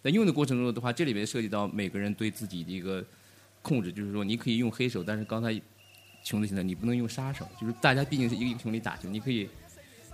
[0.02, 3.04] 在用的过程中的话，这里面涉及到每个人对自己的一个
[3.60, 5.52] 控制，就是说你可以用黑手，但是刚才
[6.24, 9.46] 穷的现在你不能用杀手，就是大家毕竟是一个英雄里打球，你可以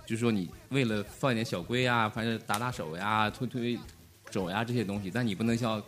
[0.05, 3.79] 就是说你为了放一点小龟啊，反正打打手呀、推推
[4.29, 5.81] 肘呀这些东西，但你不能像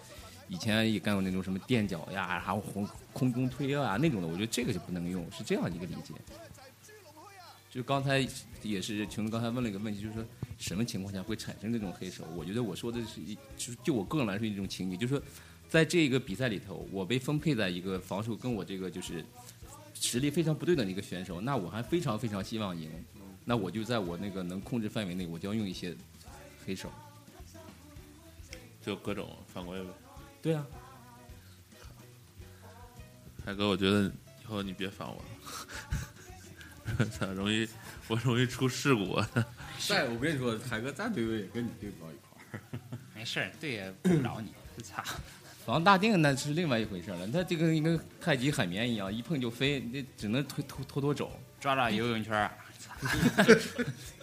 [0.51, 6.13] 以前也干过那种什么垫脚呀，还有空空中推啊那种的，我觉得这个就不能用，是这样一个理解。
[7.69, 8.27] 就刚才
[8.61, 10.25] 也是琼刚才问了一个问题，就是说
[10.57, 12.25] 什么情况下会产生这种黑手？
[12.35, 15.23] 我觉得我说的是一，就是就我个人来说一种情景，就是说
[15.69, 19.23] 在这个比赛里头，我被分配在一个防守跟我这个就是
[19.93, 22.91] 实力非常不对等的一个选手，那我还非常非常希望赢，
[23.45, 25.95] 那我就在我那个能控制范围内，我就要用一些
[26.65, 26.89] 黑手。
[28.85, 29.89] 就各种犯规呗。
[30.41, 30.65] 对啊，
[33.45, 35.23] 海哥，我觉得以后你别烦我
[36.97, 37.67] 了，操， 容易
[38.08, 39.30] 我容易出事故啊。
[39.88, 42.80] 再我跟你说，海哥再对位也跟你对不到一块儿。
[43.15, 44.51] 没事儿，对也碰不 着你，
[44.84, 45.04] 操！
[45.65, 51.39] 防大定那是另外一回事了，他这个跟一个太极海绵一样，一碰就飞，你只能推拖拖拖走。
[51.60, 52.51] 抓抓游泳圈儿，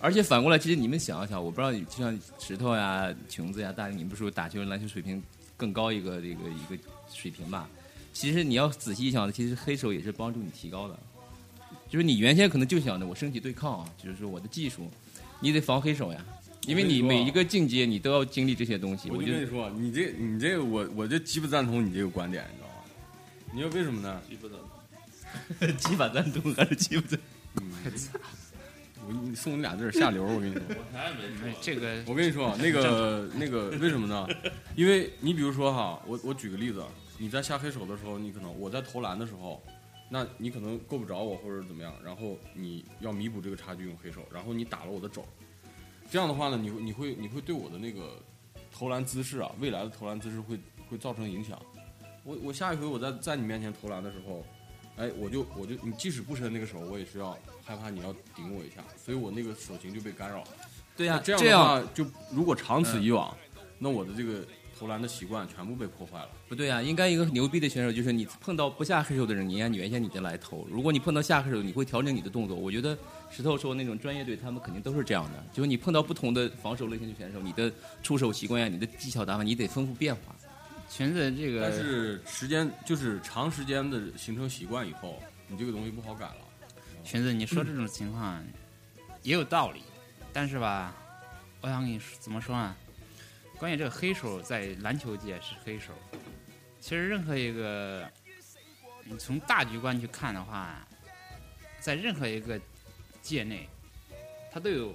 [0.00, 5.22] 而且反过来，其实你们想一想，我不知道，就像石头呀、琼子呀、大定，你们不说打球、篮球水平
[5.56, 6.82] 更高一个这个一个
[7.12, 7.68] 水平吧？
[8.12, 10.98] 其实你要仔细一想，其实黑手也是帮助你提高的。
[11.88, 14.90] 就是你原先可能就想着我身体对抗啊，就是说我的技术，
[15.40, 16.24] 你得防黑手呀，
[16.66, 19.10] 因为你每一个境界你都要经历这些东西。
[19.10, 22.74] 我跟你说，你这你这个我我就极不赞同你这个观点，你知道吗？
[23.52, 24.20] 你说为什么呢？
[24.28, 24.58] 极不赞
[25.58, 27.18] 同，极不赞同还是极不赞？
[29.08, 30.62] 我你送你俩字儿下流，我跟你说。
[31.42, 34.28] 没 这个我跟你说，那个那个，为什么呢？
[34.76, 36.84] 因为你比如说哈，我我举个例子，
[37.16, 39.62] 你在下黑手的时候，你可能我在投篮的时候，
[40.10, 45.24] 那你可能够不着我或者怎么样，然后你要弥补这个差距用黑手，然后你打了我的肘，
[46.10, 48.22] 这样的话呢，你会你会你会对我的那个
[48.70, 51.58] 投篮姿势啊，未来的投篮姿势会会造成影响。
[52.24, 54.44] 我我下一回我在在你面前投篮的时候，
[54.96, 60.48] 哎，我就我就你即使不伸那个手，我也是要害怕你要顶我一下，所以我那个手型就被干扰了。
[60.96, 63.36] 对呀、这样的话，就如果长此以往，
[63.78, 64.42] 那我的这个
[64.78, 66.30] 投篮的习惯全部被破坏了。
[66.48, 70.66] 不对啊，应该一个牛逼的选手就是你碰到不下黑手的人，你按原先你的来投。
[70.70, 72.56] 如果你碰到下黑手，你会调整你的动作。
[72.56, 72.96] 我觉得
[73.30, 75.44] 石头说那种专业队，他们肯定都是这样的。
[75.52, 77.70] 就是你碰到不同的防守类型的选手，你的
[78.02, 80.34] 出手习惯呀，你的技巧打法，你得丰富变化。
[80.90, 86.47] 裙子这个但是时间就是长时间的形成习惯以后，你这个东西不好改了。
[87.08, 88.44] 裙子，你说这种情况
[89.22, 89.82] 也有道理，
[90.30, 90.94] 但是吧，
[91.62, 92.76] 我想跟你说怎么说呢？
[93.56, 95.94] 关于这个黑手在篮球界是黑手，
[96.78, 98.06] 其实任何一个
[99.04, 100.86] 你从大局观去看的话，
[101.80, 102.60] 在任何一个
[103.22, 103.66] 界内，
[104.52, 104.94] 它都有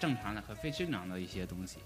[0.00, 1.80] 正常的和非正常的一些东西。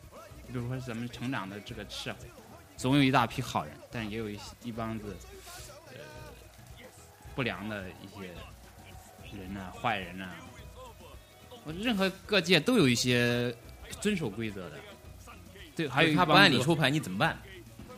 [0.46, 2.30] 比如说咱们成长的这个社会，
[2.76, 5.16] 总有一大批好人，但也有一一帮子
[5.88, 5.98] 呃
[7.34, 8.32] 不良的一些
[9.32, 10.28] 人呐、坏人呐、
[11.64, 13.54] 我任何各界都有一些
[14.00, 14.72] 遵守规则的。
[15.74, 17.38] 对，还有他不按理出牌，你怎么办？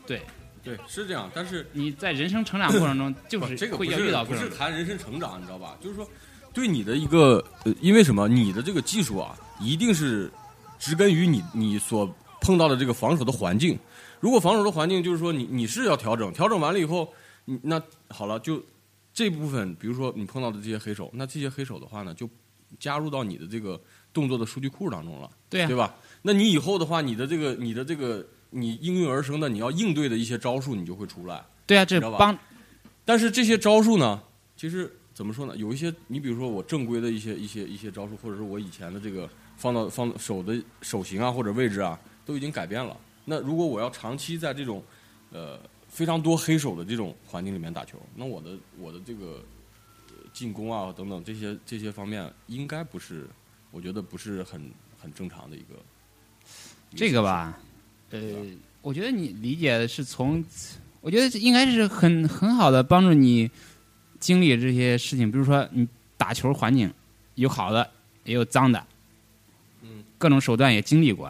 [0.07, 0.21] 对，
[0.65, 1.31] 对，是这样。
[1.33, 5.77] 但是 你在人生成长过程中，就是这个不是不遇到各种是谈人生成长，你知道吧？
[5.81, 6.09] 就是说，
[6.53, 8.27] 对你的一个呃，因为什么？
[8.27, 10.29] 你的这个技术啊，一定是
[10.79, 13.79] 植根于你你所碰到的这个防守的环境。
[14.19, 17.13] 如果防守的环境就是说你你是要调整，调整完了以后，
[17.45, 18.61] 你那好了，就
[19.19, 22.31] 这部分，比如说你碰到的这些黑手，那这些黑手的话呢，就
[22.79, 23.81] 加入到你的这个
[24.13, 25.29] 动作的数据库当中了。
[25.51, 25.93] 对啊对吧？
[26.23, 31.45] 那你以后的话，你的这个你的这个你应运而生的你要应对的一些招数，你就会出来。
[31.67, 32.39] 对啊，这帮
[33.05, 34.23] 但是这些招数呢，
[34.57, 35.57] 其实怎么说呢？
[35.57, 42.97] 有一些，你比如说我正规的一些一些一些招数，或者是我以前的这个放到放手的手型啊或者位置啊，都已经改变了。
[43.25, 44.81] 那如果我要长期在这种
[45.33, 45.59] 呃
[45.99, 49.43] 非常多黑手的这种环境里面打球，那我的我的这个
[50.11, 53.27] 呃进攻啊等等这些这些方面，应该不是，
[53.73, 55.75] 我觉得不是很很正常的一个。
[56.95, 57.59] 这个吧，
[58.11, 58.21] 呃，
[58.81, 60.45] 我觉得你理解的是从，
[61.01, 63.51] 我觉得应该是很很好的帮助你
[64.21, 65.29] 经历这些事情。
[65.29, 66.95] 比如说，你打球环境
[67.35, 67.91] 有好的，
[68.23, 68.87] 也有脏的，
[69.83, 71.27] 嗯，各种手段也经历过。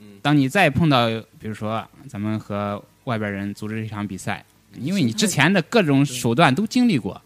[0.00, 1.06] 嗯当你再碰到，
[1.38, 4.44] 比如说咱们和外边人组织一场比赛，
[4.78, 7.20] 因为你之前的各种手段都经历过，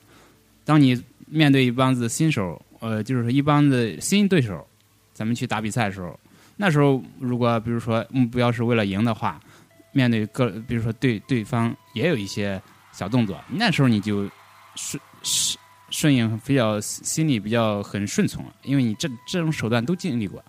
[0.65, 4.67] 当你面对一帮子新手，呃，就是说一帮子新对手，
[5.13, 6.19] 咱们去打比赛的时候，
[6.57, 9.41] 那时候如果比如说目标是为了赢的话，
[9.93, 12.61] 面对各比如说对对方也有一些
[12.93, 14.29] 小动作，那时候你就
[14.75, 15.59] 顺顺
[15.91, 20.45] 顺应比较心里比较很顺从了，因为你这这种手段都经历过。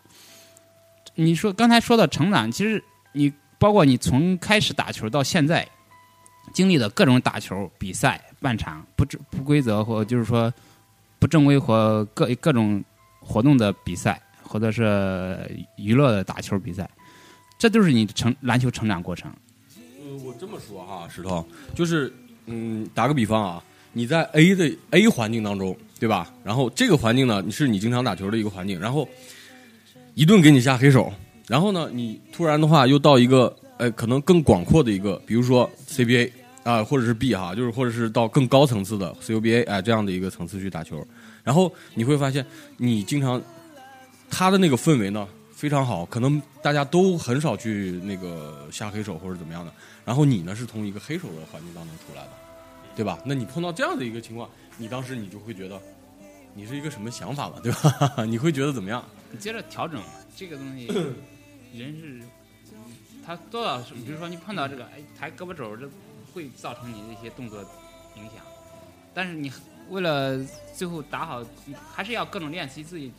[1.16, 5.68] 你说刚才说到成长，其实你包括你从开始打球到现在
[6.54, 10.54] 经历的各种打球比赛、半场不不规则或就是说
[11.20, 12.84] 不正规或各各种
[13.20, 16.90] 活动的比赛，或者是娱乐的打球比赛，
[17.58, 19.32] 这都是你成篮球成长过程。
[19.76, 22.14] 呃，我这么说哈，石头，就是
[22.46, 26.32] 嗯，打个比方啊，你在 A 的 A 环境当中，对吧？
[26.44, 29.08] 然后这个环境呢，你是你经常打球的一个环境，然后
[30.14, 31.12] 一顿给你下黑手，
[31.48, 36.30] 然后呢，你突然的话又到一个呃，可能更广阔的一个，比如说 CBA
[36.64, 41.02] 啊、或者是 B 哈，就是或者是到更高层次的 CUBA 哎、这样的一个层次去打球，
[41.44, 43.42] 然后你会发现你经常
[44.30, 49.72] 他的那个氛围呢非常好，可能大家都很少去那个下黑手或者怎么样的。
[50.04, 52.30] 然后你呢是从一个黑手的环境当中出来的，
[52.96, 53.18] 对吧？
[53.24, 55.80] 那你碰到这样的一个情况，你当时你就会觉得，
[56.54, 58.24] 你是一个什么想法了，对吧？
[58.28, 59.02] 你会觉得怎么样？
[59.32, 60.02] 你接着调整，
[60.36, 60.88] 这个东西
[61.78, 62.22] 人是
[63.26, 65.90] 他多少是，比如说你碰到这个哎抬胳膊肘儿，这
[66.34, 67.62] 会造成你的一些动作
[68.16, 68.36] 影响，
[69.14, 69.52] 但是你
[69.90, 70.38] 为了
[70.76, 71.46] 最后打好，
[71.94, 73.12] 还是要各种练习自己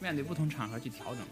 [0.00, 1.24] 面对不同场合去调整。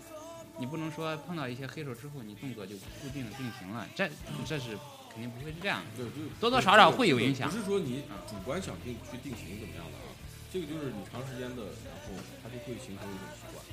[0.58, 4.08] 你不能说碰到一些黑手之后，你动作就固定的定型了，这
[4.44, 4.76] 这是
[5.11, 5.87] 肯定不会是这样的。
[5.96, 10.12] 对，就多多少少会有影响不是说你主观想定去定型怎么样的啊，
[10.52, 13.64] 这个就是你长时间的，然后它就会形成一种习惯，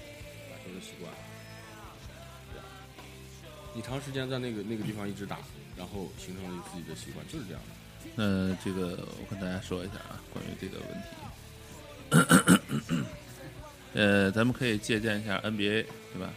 [0.50, 1.12] 打球的习惯。
[3.74, 5.38] 你长时间在那个那个地方一直打，
[5.78, 7.70] 然后形成了自己的习惯，就是这样的。
[8.16, 12.20] 那这个我跟大家说一下啊，关于这个问
[12.90, 13.04] 题，
[13.94, 16.34] 呃，咱们可以借鉴一下 NBA，对吧？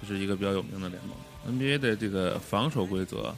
[0.00, 1.16] 这是一个比较有名的联盟。
[1.48, 3.34] NBA 的这个防守规则，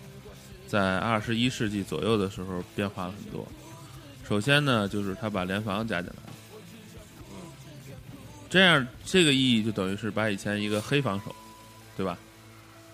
[0.67, 3.47] 在二十一世纪左右的时候变化了很多。
[4.29, 6.33] 首先呢，就是他把联防加进来了，
[8.49, 11.35] 这样这个意义就等于是把以前一个黑防守，
[11.97, 12.19] 对吧？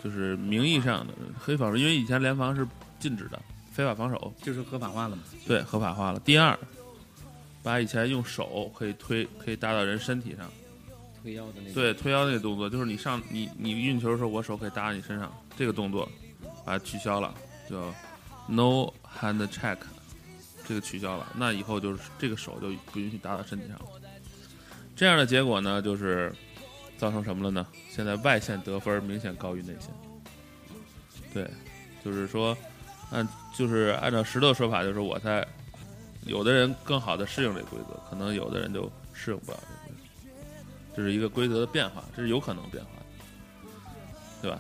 [0.07, 2.65] 就是名义上的黑防守，因为以前联防是
[3.01, 3.43] 禁止的，
[3.73, 5.23] 非法防守，就是合法化了嘛。
[5.45, 6.21] 对，合法化了。
[6.21, 6.57] 第二，
[7.61, 10.49] 把以前用手可以推可以搭到人身体上，
[11.21, 11.73] 推腰的那个。
[11.73, 16.09] 对，推腰那个动作，就是你上你你运球的时候，我手可以搭在你身上，这个动作
[16.65, 17.35] 把它取消了，
[17.69, 17.93] 叫
[18.47, 19.79] no hand check，
[20.69, 21.33] 这个取消了。
[21.37, 23.87] 那以后就是这个手就不允许搭到身体上了。
[24.95, 26.33] 这样的结果呢，就是
[26.97, 27.67] 造成什么了呢？
[27.91, 29.91] 现在外线得分明显高于内线。
[31.33, 31.49] 对，
[32.05, 32.57] 就是说，
[33.11, 35.47] 按就是按照石头说法，就是我在
[36.23, 40.97] 有的人更好的适应这规则，可能有的人就适应不了这规则。
[40.97, 43.71] 这是一个规则的变化，这是有可能变化的，
[44.43, 44.59] 对吧？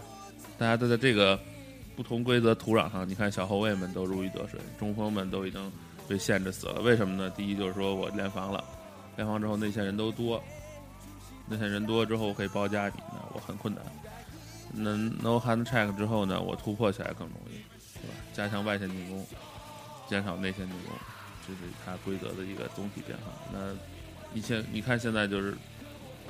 [0.59, 1.38] 大家都在这个
[1.96, 5.72] 不同规则土壤上，你看小后卫们都如鱼得水，中锋们都已经
[6.07, 6.81] 被限制死了。
[6.83, 7.31] 为什么呢？
[7.31, 8.62] 第一就是说我联防了，
[9.16, 10.42] 联防之后内线人都多，
[11.49, 13.85] 内线人多之后我可以包夹你，那我很困难。
[14.73, 17.55] 那 no hand check 之后呢，我突破起来更容易，
[17.95, 18.15] 对吧？
[18.35, 19.27] 加强外线进攻，
[20.09, 20.93] 减少内线进攻，
[21.47, 23.33] 这是它规则的一个总体变化。
[23.53, 23.75] 那
[24.35, 25.57] 以前你看现在就是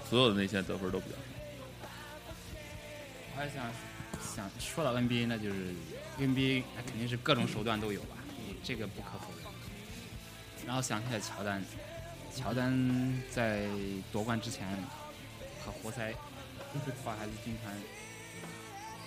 [0.08, 1.16] 所有的内线得分都比较。
[3.32, 3.64] 我还想
[4.34, 5.74] 想说到 NBA，那就是
[6.18, 8.16] NBA 那肯定是各种手段都有吧，
[8.62, 9.46] 这个不可否认。
[10.66, 11.64] 然后想起来乔丹，
[12.34, 13.66] 乔丹在
[14.12, 14.66] 夺冠之前
[15.66, 16.14] 和活塞、
[17.04, 17.74] 花孩子军团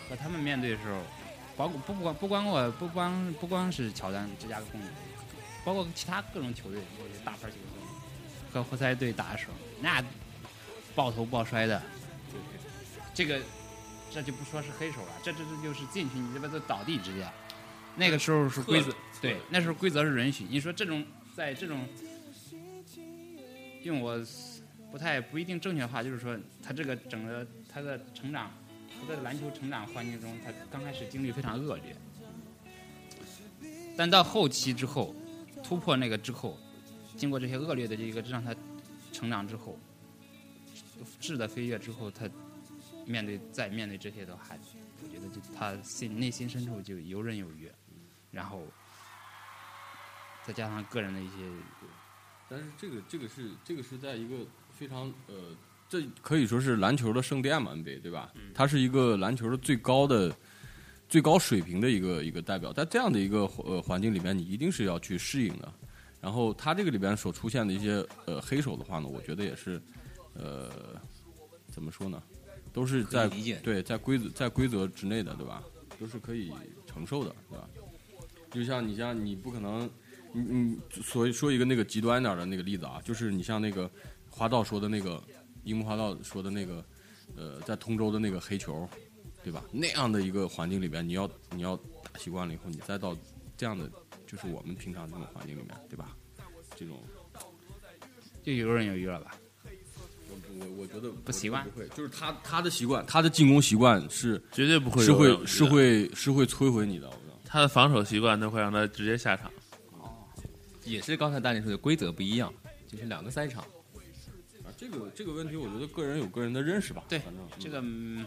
[0.10, 1.02] 和他们面对的时候，
[1.56, 4.90] 包括不光不光我不光不光是乔丹芝加哥公牛，
[5.64, 7.82] 包括其他各种球队，就是大牌球队
[8.52, 10.04] 和活塞队打的时候，那
[10.96, 11.82] 抱头抱摔的，
[13.14, 13.40] 这个
[14.12, 17.28] 这就不说是黑手了，这这这就是进去你这边都倒地直接。
[17.96, 20.46] 那个时候是规则，对，那时候规则是允许。
[20.50, 21.86] 你说这种在这种
[23.84, 24.18] 用我
[24.92, 28.52] 不太不一定正确的话，就是说他这个整个他的成长，
[28.90, 31.96] 他在篮球成长环境中，他刚开始经历非常恶劣，
[33.96, 35.16] 但到后期之后，
[35.64, 36.58] 突破那个之后，
[37.16, 38.56] 经过这些恶劣的这个让他
[39.12, 39.78] 成长之后，
[41.20, 42.28] 质的飞跃之后，他
[43.06, 44.44] 面对再面对这些的话，
[45.04, 47.72] 我觉得就他心内心深处就游刃有余，
[48.32, 48.64] 然后
[50.44, 51.36] 再加上个人的一些
[52.50, 54.38] 但是这个这个是这个是在一个
[54.80, 55.36] 非常呃，
[55.90, 58.32] 这可以说是篮球的圣殿嘛，NBA 对吧？
[58.54, 60.34] 它是一个篮球的最高的
[61.10, 65.70] 最高水平的一个一个代表，在这样的一个呃环境里面，你一定是要去适应的。
[66.22, 69.82] 然后它这个里边所出现的一些呃黑手的话呢，我觉得也是
[70.34, 70.72] 呃
[71.68, 72.24] 怎么说呢，
[72.72, 73.28] 都是在
[73.62, 75.62] 对在规则在规则之内的，对吧？
[76.00, 76.54] 都是可以
[76.88, 77.70] 承受的，对吧？
[78.50, 79.90] 就像你像你不可能，
[80.32, 83.90] 你你所以说一个那个极端点的那个例子啊，就是你像那个
[84.40, 85.22] 花道说的那个
[85.66, 86.82] 樱木花道说的那个，
[87.36, 88.88] 呃，在通州的那个黑球，
[89.44, 89.62] 对吧？
[89.70, 93.14] 那样的一个环境里边，你要你要打习惯了以后，你再到
[93.58, 93.92] 这样的
[94.26, 96.16] 就是我们平常这种环境里面，对吧？
[96.78, 97.04] 这种
[98.42, 99.36] 就游刃有余了吧？
[100.30, 107.16] 我我我觉得不习惯不会，就是他他的习惯，他的进攻习惯是绝对不会是会是会是会摧毁你的，我。
[107.44, 109.52] 他的防守习惯都会让他直接下场。
[110.00, 110.16] 哦
[110.86, 112.54] 也是刚才大林说的规则不一样，
[112.88, 113.66] 就是两个赛场。
[114.80, 117.04] 啊，这个这个问题，我觉得个人有个人的认识吧。
[117.10, 118.26] 对反正这个、嗯、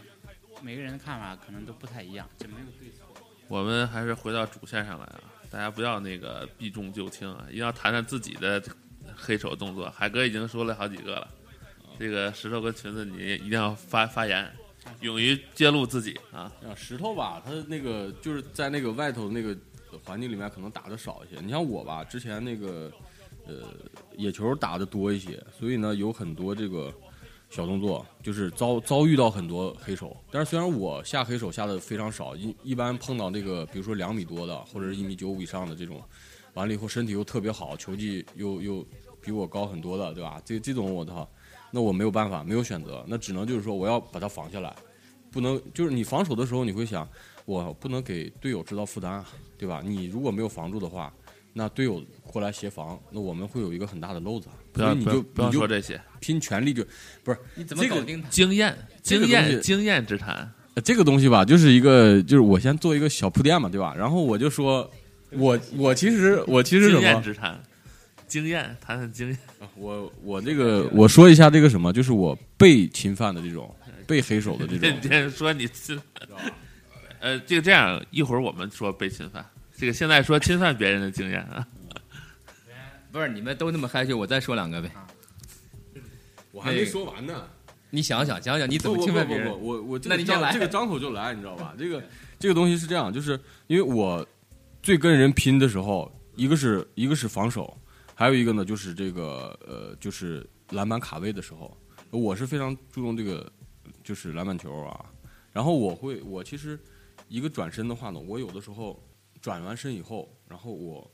[0.61, 3.07] 每个人的看法可能都不太一样，这没有对错。
[3.47, 8.61] 我们还是回到主线上来啊，大家不要那个避重就轻啊，一定要谈谈自己的
[9.15, 9.89] 黑手动作。
[9.89, 11.27] 海哥已经说了好几个了，
[11.99, 14.51] 这个石头跟裙子你一定要发发言，
[15.01, 16.51] 勇于揭露自己啊。
[16.63, 19.55] 啊，石头吧，他那个就是在那个外头那个
[20.03, 21.41] 环境里面可能打的少一些。
[21.41, 22.91] 你像我吧，之前那个
[23.45, 23.63] 呃
[24.17, 26.93] 野球打的多一些，所以呢有很多这个
[27.49, 30.15] 小动作，就是遭遭遇到很多黑手。
[30.31, 36.01] 但是虽然我下黑手下的非常少，一一般碰到那个比如说两米多的或者是一米九五以上的这种，
[36.53, 38.85] 完了以后身体又特别好，球技又又
[39.21, 40.41] 比我高很多的，对吧？
[40.43, 41.27] 这这种我操，
[41.71, 44.75] 那我没有办法，没有选择，那只能就是说我要把他防下来，
[45.31, 47.07] 不能就是你防守的时候你会想，
[47.45, 49.23] 我不能给队友制造负担，
[49.57, 49.81] 对吧？
[49.83, 51.13] 你如果没有防住的话，
[51.53, 56.83] 那队友过来协防，那我们会有一个很大的漏子，不要你就不要说这些，拼全力就
[57.23, 58.27] 不是你怎么搞定他？
[58.29, 60.51] 经验这个经验经验之谈。
[60.75, 63.93] 呃这个东西吧，就是一个就是我先做一个小铺垫嘛，对吧？
[63.95, 64.89] 然后我就说，
[65.29, 67.21] 我我其实我其实什经验？
[67.21, 67.61] 之谈，
[68.27, 69.37] 经验谈谈经验。
[69.75, 73.71] 我我这个我说一下这个什么，就是我被侵犯的这种
[74.07, 76.01] 被黑手的这种说你侵，
[77.21, 79.45] 呃，这个这样，一会儿我们说被侵犯，
[79.83, 81.67] 这个现在说侵犯别人的经验啊。
[83.11, 84.89] 不是你们都那么害羞，我再说两个呗。
[86.53, 87.45] 我还没说完呢。
[87.89, 89.51] 你想想想想，你怎么不不不不不，侵犯别人？
[89.51, 91.75] 我我这个那你先来张这个张口就来，你知道吧？
[91.77, 92.01] 这个
[92.39, 94.25] 这个东西是这样，就是因为我
[94.81, 97.77] 最跟人拼的时候，一个是一个是防守，
[98.15, 101.77] 还有一个呢就是这个呃就是篮板卡位的时候，
[102.09, 103.51] 我是非常注重这个
[104.01, 105.03] 就是篮板球啊。
[105.51, 106.79] 然后我会我其实
[107.27, 108.97] 一个转身的话呢，我有的时候
[109.43, 111.11] 转完身以后，然后我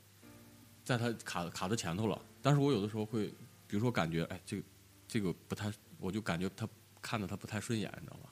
[0.84, 3.26] 在他卡卡在前头了，但是我有的时候会
[3.66, 4.62] 比如说感觉哎这个
[5.08, 5.68] 这个不太，
[5.98, 6.68] 我就感觉他
[7.02, 8.30] 看着他不太顺眼，你知道吧？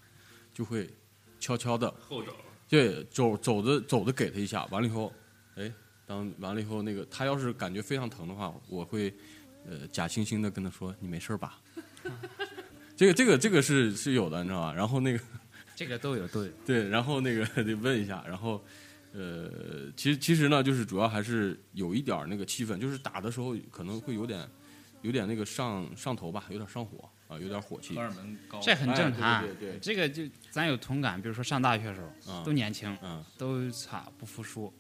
[0.55, 0.89] 就会
[1.41, 2.33] 悄悄的后肘，
[2.69, 5.13] 对走走着走着给他一下，完了以后，
[5.57, 5.73] 哎，
[6.07, 9.13] 当完了以后那个他要是感觉非常疼的话，我会
[9.69, 11.61] 呃假惺惺的跟他说你没事吧？
[12.97, 14.73] 这个这个这个是是有的，你知道吧？
[14.73, 15.21] 然后那个
[15.75, 16.53] 这个都有都有。
[16.65, 18.65] 对，然后那个得问一下，然后
[19.13, 24.47] 呃，其实其实呢，就是主要还是有一点那个气氛，就是打的时候可能会有点
[25.03, 28.03] 有点那个上上头吧，有点上火啊，有点火气荷。
[28.03, 29.23] 尔蒙高，这很正常。
[29.23, 34.73] 哎对对对对这个就咱有同感，比如说上大学的时候，嗯都年轻，嗯都差不服输。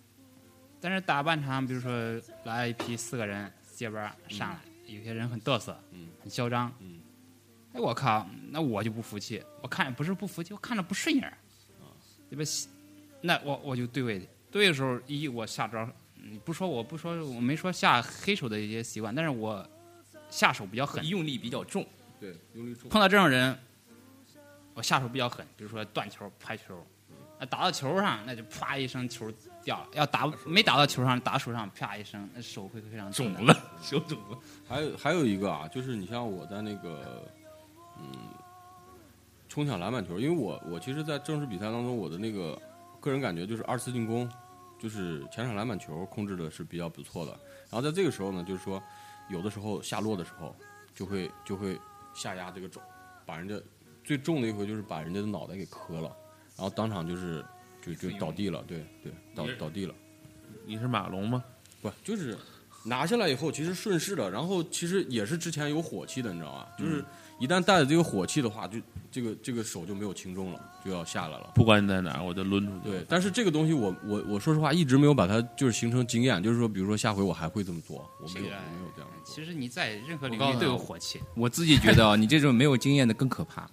[0.80, 6.72] 但是打半场，比如说来一批四个人接班上来，有些人很嘚瑟，嗯很嚣张。
[6.80, 7.00] 嗯
[7.72, 9.42] 哎，我靠，那我就不服气。
[9.62, 11.32] 我看不是不服气，我看着不顺眼
[12.30, 12.44] 对吧？
[13.20, 19.66] 那我我就对位，对位的时候，一我下招，你不说我不说，我没说下黑手的一些习惯，但是我
[20.30, 21.86] 下手比较狠，用力比较重。
[22.20, 22.88] 对，用力重。
[22.88, 23.56] 碰到这种人，
[24.74, 26.84] 我下手比较狠，比如说断球、拍球，
[27.38, 34.38] 那打到球上，那就啪一声球掉了；要打没打到球上，打手上啪一声，那手会非常肿了， 手肿了。
[34.68, 37.24] 还有还有一个啊，就是你像我在那个
[38.00, 38.12] 嗯
[39.48, 42.60] 冲抢篮板球，因为我我其实，在正式比赛当中，我的那个
[43.08, 44.30] 个人感觉就是二次进攻，
[44.78, 47.32] 就是前场篮板球控制的是比较不错的。
[47.70, 48.82] 然后在这个时候呢，就是说
[49.30, 50.54] 有的时候下落的时候，
[50.94, 51.80] 就会就会
[52.14, 52.80] 下压这个肘，
[53.24, 53.58] 把人家
[54.04, 56.14] 最重的一回就是把人家的脑袋给磕了，
[56.56, 57.44] 然后当场就是
[57.80, 59.94] 就就倒地了，对对，倒倒地了。
[60.66, 61.42] 你是马龙吗？
[61.80, 62.36] 不就是
[62.84, 66.68] 拿下来以后，其实顺势的，然后其实也是之前有火气的，你知道吧？
[66.78, 67.04] 就是
[67.38, 68.78] 一旦带着这个火气的话，就
[69.10, 71.52] 这个这个手就没有轻重了，就要下来了。
[71.54, 72.90] 不管你在哪儿，我就抡出去。
[72.90, 79.10] 对，但是这个东西我我我说实话一直没有把它就是形成经验，就是说，比如说下回我还会这么做，我没有这个没有这样。
[79.24, 83.70] 其实你在任何领域都有火气，我自己觉得啊，你这种没有经验的更可怕，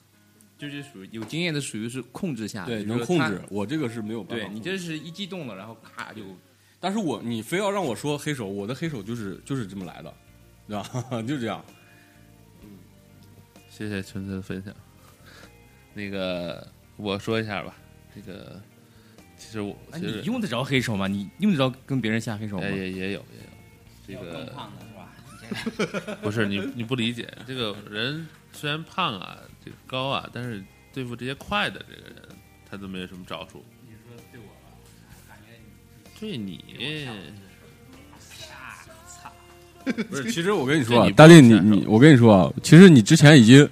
[0.57, 3.41] 就是属于有经验的，属于是控制下，对，能控制。。
[3.49, 4.53] 我这个是没有办法对。
[4.53, 6.21] 你这是一激动了，然后咔就
[6.79, 10.13] 但是我你非要让我说黑手，我的黑手就是就是这么来的，
[10.67, 11.21] 对吧？
[11.27, 11.63] 就这样。
[13.77, 14.73] 谢谢纯粹的分享。
[15.93, 16.65] 那个
[16.95, 17.75] 我说一下吧，
[18.15, 18.61] 这个
[19.37, 21.07] 其实我哎，其实你用得着黑手吗？
[21.07, 22.69] 你用得着跟别人下黑手吗哎？
[22.69, 23.25] 也也有
[24.07, 26.15] 也有，这个胖的是吧？
[26.23, 30.63] 不是你你不理解，这个人虽然胖啊，这个高啊，但是
[30.93, 32.23] 对付这些快的这个人，
[32.69, 33.61] 他都没有什么招数。
[33.85, 34.71] 你说对我吧，
[35.27, 35.59] 感觉
[36.17, 36.63] 对你，
[40.09, 43.67] 不是，其实我跟你说大力，你你，我跟你说啊，其实你之前已经，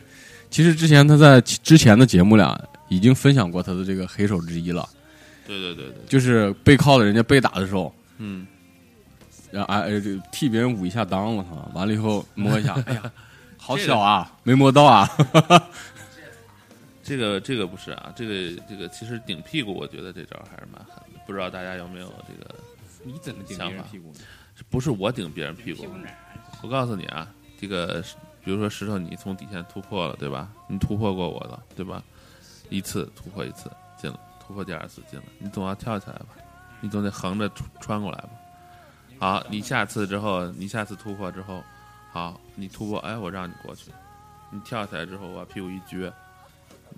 [0.49, 4.88] 其实之前他在之前的节目里啊已经分享过他的这个黑手之一了，
[5.47, 8.45] 对对对对，就是背靠着人家被打的时候，嗯，
[9.51, 13.11] 然后哎哎这替别人捂一下裆，我操，完了以后摸一下， 哎呀，
[13.57, 15.09] 好小啊，没摸到啊，
[17.03, 22.55] 这个这个不是啊，这个这个其实顶屁股，我觉得这招还是蛮狠的，不知道大家有没有这个？
[23.05, 24.20] 你怎么顶别人屁股呢？
[24.70, 25.86] 不是我顶别人屁股？
[26.61, 27.28] 我告诉你啊，
[27.59, 28.03] 这个
[28.43, 30.49] 比如说石头，你从底线突破了，对吧？
[30.68, 32.03] 你突破过我了，对吧？
[32.70, 36.28] 一次突破一次进了，突破第二次进了，你总要跳起来吧？
[36.82, 38.30] 你总得横着穿穿过来吧。
[39.20, 41.64] 好，你下次之后，你下次突破之后，
[42.11, 43.91] 好，你突破，哎，我让你过去，
[44.49, 46.11] 你跳起来之后，我把屁股一撅，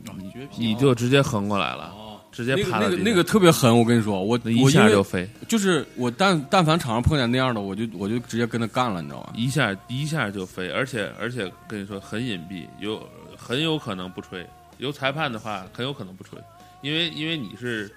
[0.04, 1.94] 你你就直接横过来了，
[2.36, 9.32] 直接那个趴到地上那个那个特别狠，我跟你说，我一下就飞，就是我但但凡场上碰见那样的，我就我就直接跟他干了，你知道吗？
[9.34, 13.02] 一下一下就飞，而且而且跟你说很隐蔽，有
[13.38, 14.46] 很有可能不吹。
[14.78, 16.38] 有裁判的话，很有可能不吹，
[16.82, 17.90] 因为因为你是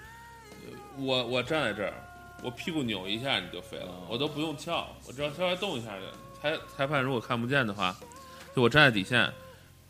[0.49, 1.93] 呃我我站在这儿，
[2.41, 6.05] 我屁股扭一下你就飞了，我都不用跳，我只要稍微动一下就
[6.41, 7.93] 裁裁判如果看不见的话，
[8.55, 9.29] 就我站在底线，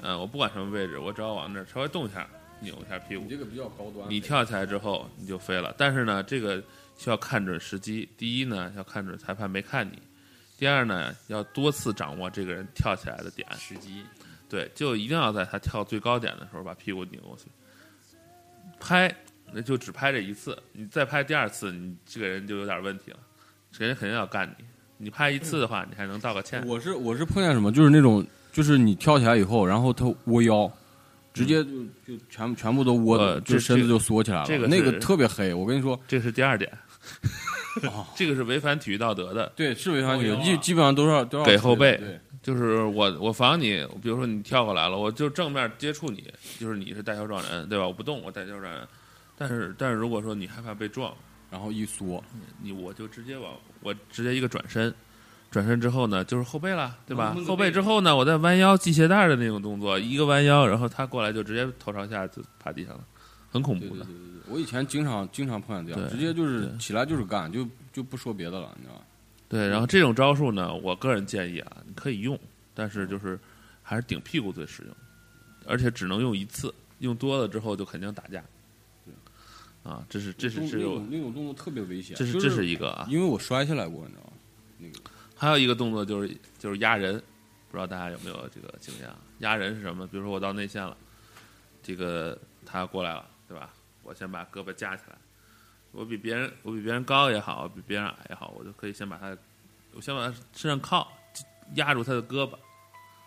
[0.01, 2.27] 嗯、我不管什么位置，我只要往那儿稍微动一下，
[2.61, 5.73] 扭一下屁股，这个比较高端你跳起来之后你就飞了。
[5.77, 6.63] 但是呢，这个
[6.97, 8.07] 需要看准时机。
[8.17, 9.97] 第一呢，要看准裁判没看你；
[10.57, 13.47] 第二呢，要多次掌握这个人跳起来的点。
[13.53, 14.03] 时机，
[14.49, 17.45] 对，就一定要在他跳最高点的时候把屁股拧过去，
[18.79, 19.13] 拍，
[19.51, 20.57] 那就只拍这一次。
[20.73, 23.19] 你再拍第二次，你这个人就有点问题了，
[23.71, 24.65] 这人肯定要干你。
[25.01, 26.61] 你拍一次的话，你还能道个歉。
[26.67, 30.69] 我是我是碰见什么，就是那种，就是你跳起来以后，然后他窝腰，
[31.33, 35.53] 直接就就全全部都窝，呃这就身子就缩起来了，这个那个是特别黑。
[35.53, 36.71] 我跟你说，这是第二点，
[37.83, 39.51] 哦这个是违反体育道德的。
[39.55, 46.23] 对，是违反体育，基基本上都是都要给后背对，就是我我防你，比如说你跳过来了，我就正面接触你，
[46.59, 47.85] 就是你是带球撞人，对吧？
[47.85, 48.87] 我不动，我带球撞人。
[49.37, 51.13] 但是但是如果说你害怕被撞，
[51.49, 52.21] 然后一缩，
[52.61, 54.93] 你我就直接往我直接一个转身，
[55.51, 63.03] 转身之后呢就是后背了，对吧后背背之后呢，我再弯腰系鞋带的那种动作，一个弯腰，然后他过来就直接头朝下就趴地上了，
[63.51, 64.17] 很恐怖的对对对。
[64.17, 69.01] 对对，我以前经常经常碰见这样，直接就是起来就是干，就就不说别的了，你知道吧？
[69.47, 72.39] 对，然后这种招数呢，我个人建议啊，你可以用，
[72.75, 73.39] 但是就是
[73.81, 74.95] 还是顶屁股最实用，
[75.65, 78.43] 而且只能用一次，用多了之后就肯定打架。
[79.81, 84.33] 啊，这是这是那这种种那种动作特别危险，这是这就是是一个啊，因为我摔下来过，你知道吗？
[84.77, 85.08] 那个
[85.39, 87.13] 还有一个动作就是就是压人，
[87.71, 89.15] 不知道大家有没有这个经验啊？
[89.39, 90.05] 压人是什么？
[90.05, 90.97] 比如说我到内线了，
[91.81, 93.69] 这个他过来了，对吧？
[94.03, 95.15] 我先把胳膊架起来，
[95.93, 99.37] 我比别人我比别人高也好，比别人矮也好，我就可以先把他，
[99.93, 101.09] 我先往他身上靠，
[101.75, 102.57] 压住他的胳膊，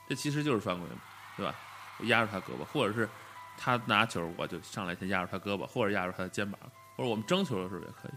[0.07, 1.01] 这其实就是犯规嘛，
[1.39, 1.55] 对吧？
[1.99, 3.09] 我压住他胳膊，或者是
[3.57, 6.61] 他拿球，我就上来先压住他胳膊，或者压住他的肩膀，
[6.97, 8.13] 或者我们争球的时候也可以。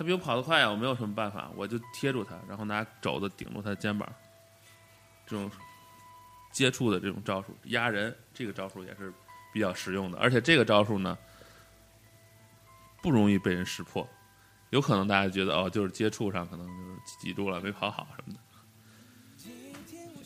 [0.00, 4.10] 他比我跑得快啊，我没有什么办法，我就贴住他，然后拿肘子顶住他的肩膀，
[5.26, 5.50] 这种
[6.50, 9.12] 接触的这种招数压人，这个招数也是
[9.52, 11.18] 比较实用的，而且这个招数呢
[13.02, 14.08] 不容易被人识破，
[14.70, 18.40] 有可能大家觉得哦，就是接触上可能就是挤住了没跑好什么的，
[19.36, 19.52] 现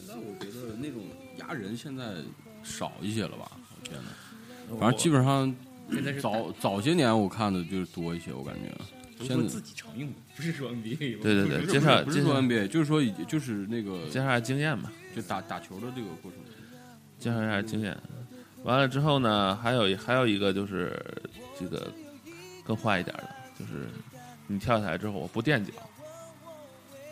[0.07, 1.03] 在我觉得那种
[1.39, 2.15] 压人现在
[2.63, 3.51] 少一些了吧？
[3.75, 5.53] 我天哪，反正基本上
[6.21, 8.73] 早早些年我看的就是多一些，我感觉。
[9.27, 14.91] 现在都说自己常用的，不是说 NBA 对对对，介绍不是说介绍 NBA，就是说已就是那个介绍一下经验嘛。
[15.15, 16.41] 就打打球的这个过程。
[17.19, 17.97] 介绍一下经验。
[18.65, 20.93] 完了之后呢，还有还有一个就是
[21.59, 21.93] 这个
[22.65, 23.87] 更坏一点的，就是
[24.47, 25.73] 你跳起来之后，我不垫脚，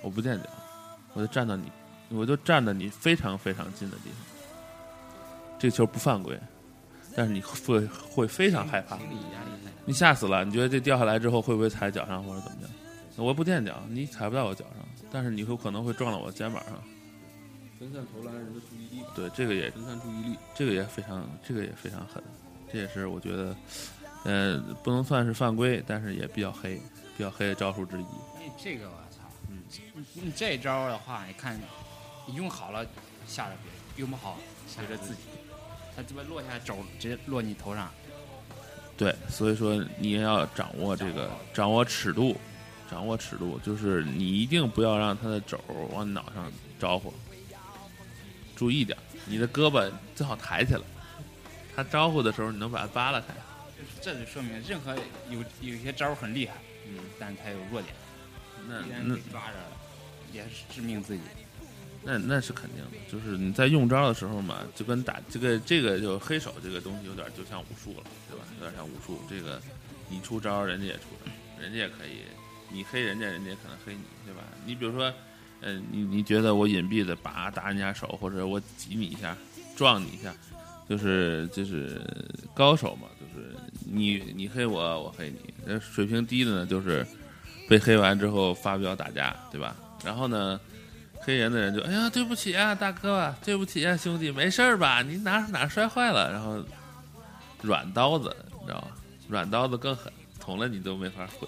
[0.02, 0.48] 我不垫脚，
[1.12, 1.70] 我就站到你，
[2.08, 4.18] 我就站到你非常非常近的地方。
[5.60, 6.36] 这个球不犯规，
[7.14, 9.61] 但是你会会非常害怕，心理压力太大。
[9.84, 10.44] 你吓死了。
[10.44, 12.70] 你觉得这掉下来之后会不会踩脚上或者怎么样？
[13.16, 16.72] 我不垫脚，你踩不到我脚上，但是你有可能会撞到我肩膀上。
[17.78, 20.38] 分散投篮人的注意力，对，这个也分散注意力。
[20.54, 22.22] 这个也非常，这个也非常狠，
[22.72, 23.56] 这也是我觉得，
[24.24, 26.80] 呃，不能算是犯规，但是也比较黑，
[27.16, 28.04] 比较黑的招数之一。
[28.38, 29.18] 哎，这个我操，
[29.50, 29.58] 嗯，
[30.14, 31.60] 你这招的话，你看，
[32.24, 32.86] 你用好了
[33.26, 35.22] 吓着别人，用不好吓着自己，
[35.96, 37.90] 他这边落下肘直接落你头上，
[38.96, 42.36] 对，所以说你也要掌握这个，掌握尺度，
[42.90, 45.58] 掌握尺度，就是你一定不要让他的肘
[45.92, 47.12] 往你脑上招呼，
[48.54, 50.82] 注意点，你的胳膊最好抬起来，
[51.74, 53.26] 他招呼的时候你能把它扒拉开。
[54.00, 54.94] 这就说明任何
[55.30, 56.54] 有有些招儿很厉害，
[56.86, 57.94] 嗯，但是他有弱点，
[58.68, 59.54] 那抓着
[60.32, 61.22] 也是致命自己。
[62.04, 68.44] 那那是肯定的，就是你在用招的时候嘛，就跟打这个这个就黑手这个东西有点就像武术了，对吧？
[68.58, 69.60] 有点像武术，这个
[70.08, 71.30] 你出招，人家也出招，
[71.62, 72.22] 人家也可以，
[72.68, 74.42] 你黑人家，人家也可能黑你，对吧？
[74.66, 75.12] 你比如说，
[75.60, 79.36] 嗯、你你觉得我隐蔽的拔打人家手，或者我挤你一下，
[79.76, 80.34] 撞你一下，
[80.88, 82.00] 就是就是
[82.52, 85.54] 高手嘛，就是你你黑我，我黑你。
[85.64, 87.06] 那水平低的呢，就是
[87.68, 89.76] 被黑完之后发飙打架，对吧？
[90.04, 90.60] 然后呢？
[91.24, 95.02] 黑人的人就哎呀，对不起啊，大哥啊，对不起啊，兄弟，没事儿吧？
[95.02, 96.30] 你哪哪摔坏了？
[96.32, 96.62] 然后
[97.62, 98.88] 软刀子，你知道吧？
[99.28, 101.46] 软刀子更狠，捅了你都没法回。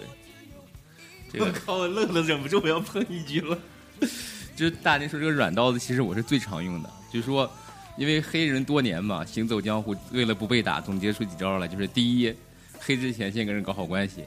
[1.31, 3.57] 这个靠，愣了，忍不住我要喷一句了。
[4.55, 6.89] 就是大林说这个软刀子，其实我是最常用的。
[7.11, 7.49] 就是说，
[7.97, 11.67] 因为黑人多年嘛，行走江湖，为了不被打，总结出几招来。
[11.67, 12.33] 就是第一，
[12.79, 14.23] 黑之前先跟人搞好关系，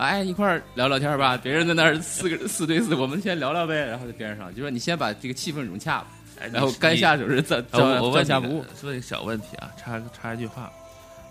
[0.00, 1.36] 哎，一块儿聊聊天吧。
[1.36, 3.74] 别人在那儿四个 四对四，我们先聊聊呗。
[3.84, 6.02] 然后在边上，就说你先把这个气氛融洽，
[6.40, 10.72] 哎然后该下手是暂啊我我暂下不误问一个小问题啊，插插一句话，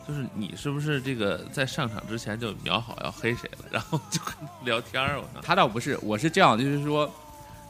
[0.07, 5.17] 就是你是不是这个在上场之前就瞄好要黑谁了，然后就跟他聊天儿？
[5.20, 7.11] 我操，他倒不是，我是这样，就是说，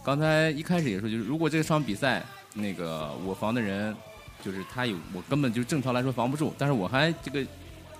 [0.03, 2.21] 刚才一开始也说，就是如果这场比赛
[2.53, 3.95] 那个我防的人，
[4.43, 7.41] 就是他有我根本就正常来说防不住，但是我还这个，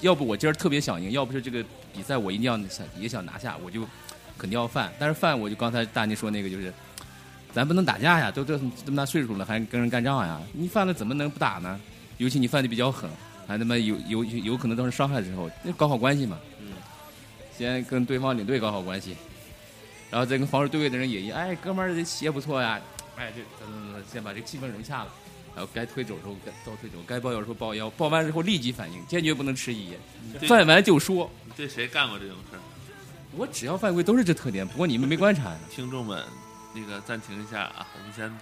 [0.01, 3.81] 要不我今儿特别想赢，要不是这个比赛我一定要想也想拿下，我就
[4.37, 4.91] 肯定要犯。
[4.97, 6.73] 但是犯我就刚才大妮说那个就是，
[7.53, 11.79] 咱不能打架呀，都这这么大岁数了还跟人干仗呀，你犯了怎么能不打呢？
[12.17, 13.09] 尤其你犯的比较狠，
[13.47, 16.37] 还他妈有有有可能造成伤害的时候，那搞好关系嘛。
[16.59, 16.73] 嗯，
[17.57, 19.15] 先跟对方领队搞好关系。
[20.11, 22.79] 然后再跟防守对位的人也一，哎，哥们儿这鞋不错呀，
[23.15, 25.09] 哎，这等等等，先把这个气氛融洽了，
[25.59, 29.89] 然后该推肘的时候该倒推肘，该抱腰的时候抱腰，抱完之后立即反应，坚决不能迟疑，
[30.47, 31.29] 犯完就说。
[31.43, 32.59] 你对谁干过这种事儿？
[33.35, 35.59] 我只要犯规都是这特点，不过你们没观察呀。
[35.69, 36.23] 听众们，
[36.73, 38.33] 那个暂停一下啊，我们先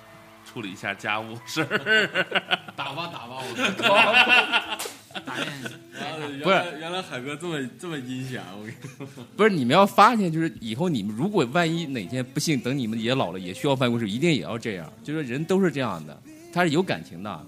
[0.45, 2.07] 处理一下家务事儿。
[2.77, 4.77] 打吧打吧，我
[5.25, 8.75] 打面不是原来海哥这么这么阴险，我跟你
[9.15, 14.93] 说，不是你们要发现，就是以后你们如果万一哪天不幸，等你们也老了，也需要犯规时，一定也要这样。
[15.03, 16.21] 就是人都是这样的，
[16.57, 17.45] 他是有感情的。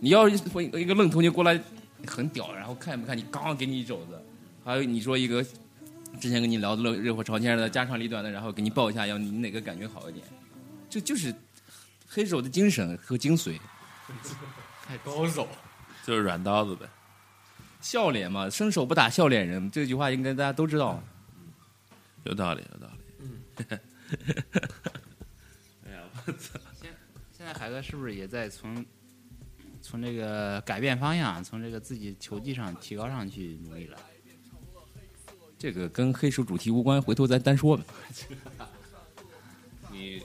[0.00, 1.60] 你要一个愣头青过来
[2.04, 4.20] 很屌，然后看也不看你刚给你一肘子，
[4.64, 5.40] 还有你说一个
[6.20, 10.26] 之前跟你聊的热热火朝天的家长里短的，然后给你抱一下，要你哪个感觉好一点？
[10.88, 11.32] 这就是
[12.08, 13.56] 黑手的精神和精髓，
[14.84, 15.46] 太高手，
[16.04, 16.86] 就是软刀子呗。
[17.80, 21.00] 笑脸嘛，伸手不打笑脸人，这句话应该大家都知道。
[22.24, 23.64] 有道理，有道理。
[23.70, 23.80] 哎呀，
[24.50, 24.79] 我操！
[27.40, 28.84] 现在海哥是不是也在从
[29.80, 33.96] 从这个改变方向，从这个自己球技上提高上去努力了？
[35.58, 37.84] 这个跟黑手主题无关，回头咱单说吧。
[39.90, 40.22] 你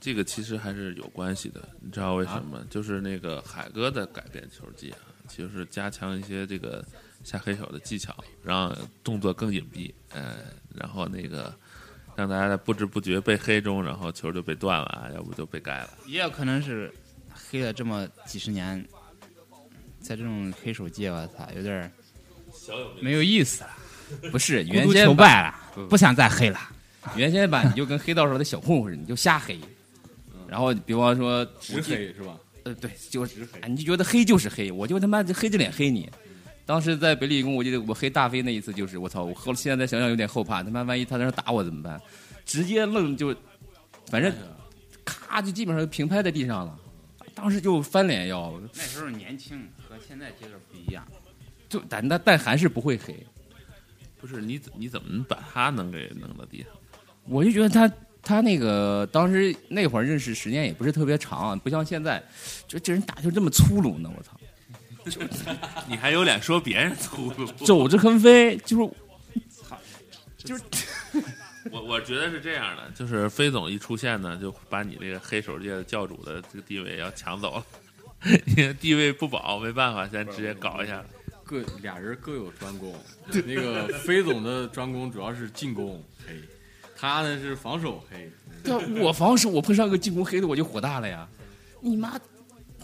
[0.00, 2.56] 这个其实还是有关系的，你知道为什么？
[2.56, 4.98] 啊就是那个海哥的改变球技啊，
[5.28, 6.82] 就是加强一些这个
[7.22, 10.38] 下黑手的技巧，让动作更隐蔽，呃，
[10.74, 11.54] 然后那个
[12.16, 15.90] 让大家在不知不觉被黑中，然后球就被断了啊，要不就被盖了。
[16.06, 16.92] 也有可能是
[17.32, 18.84] 黑了这么几十年，
[20.00, 21.90] 在这种黑手界，我操，有点
[23.00, 23.70] 没有意思了，
[24.30, 26.58] 不是原先败了，不想再黑了。
[27.16, 29.58] 原先吧，你就跟黑道上的小混混似的，你就瞎黑。
[30.48, 32.38] 然后比方说直黑是吧？
[32.62, 36.08] 呃，对，就是哎你就觉得黑就是黑，我就他妈黑着脸黑你。
[36.66, 42.00] 当时在北理工，我记得我黑大飞那一次，就是我操，我后现在想想有点后怕，他妈万一他在那打我怎么办？
[42.44, 43.34] 直接愣就，
[44.06, 44.32] 反正
[45.04, 46.78] 咔就基本上平拍在地上了，
[47.34, 51.06] 当时就翻脸要，那时候年轻，和现在阶段不一样。
[51.68, 53.14] 就但但但还是不会黑。
[54.18, 56.68] 不是你怎你怎么把他能给弄到地上？
[57.24, 57.90] 我就觉得他
[58.22, 62.22] 他那个当时那会儿认识时间也不是特别长，不像现在，
[62.66, 64.30] 就这人打球这么粗鲁呢，我操，
[65.86, 67.46] 你还有脸说别人粗鲁？
[67.64, 68.76] 肘着横飞，就
[70.56, 70.62] 是
[71.70, 77.66] 我我觉得是这样的，就是飞总一出现呢，就把你这个黑手界的教主的这个地位要抢走了，
[78.44, 81.04] 你的地位不保，没办法，先直接搞一下。
[81.44, 82.94] 各俩人各有专攻，
[83.46, 86.40] 那个飞总的专攻主要是进攻黑，
[86.96, 88.30] 他呢是防守黑。
[88.64, 91.28] 对啊我防守我碰上个进攻黑的我就火大了呀！
[91.80, 92.18] 你妈，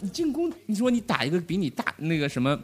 [0.01, 2.59] 你进攻，你说你打一个比你大那个什么，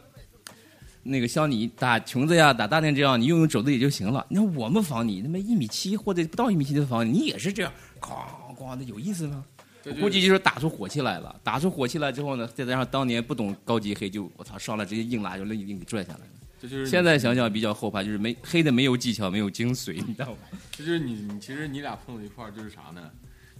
[1.02, 4.26] 那个像你打琼子呀、打大电这样，你用用肘子也就行了。
[4.28, 8.26] 你看我们防你，他妈一米七或者不到一米七的防你，你也是这样，哐
[8.56, 9.44] 哐的，有意思吗？
[9.82, 11.40] 这就估计就是打出火气来了。
[11.44, 16.30] 打出火气来之后呢，再加上当年不懂高级黑，就我操上来直接硬拉就硬硬给拽下来了。
[16.60, 20.38] 这就是现在想想比较后怕，就是没黑的没有技巧，没有精髓，你知道吗？
[20.72, 23.08] 这就是你你其实你俩碰到一块儿就是啥呢？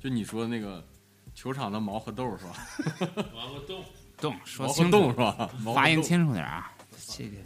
[0.02, 0.84] 就你说那个
[1.38, 2.66] 球场的毛和豆是吧？
[3.32, 3.84] 毛和豆，
[4.20, 5.48] 豆说清楚，是吧？
[5.72, 6.72] 发音清楚点啊！
[6.96, 7.44] 谢谢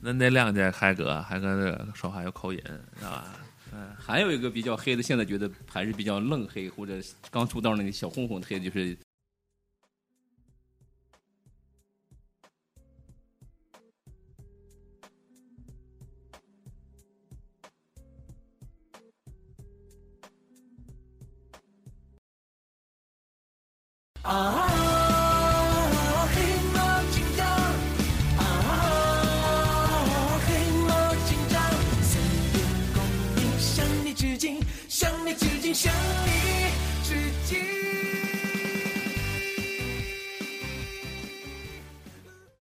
[0.00, 2.60] 那那谅解海哥，海哥这个说话有口音，
[2.96, 3.34] 知道吧？
[3.98, 8.96] 还有一个比较黑的，现在觉得还是比较愣黑或者刚出道那个小混混黑，就是
[24.24, 24.91] Ah.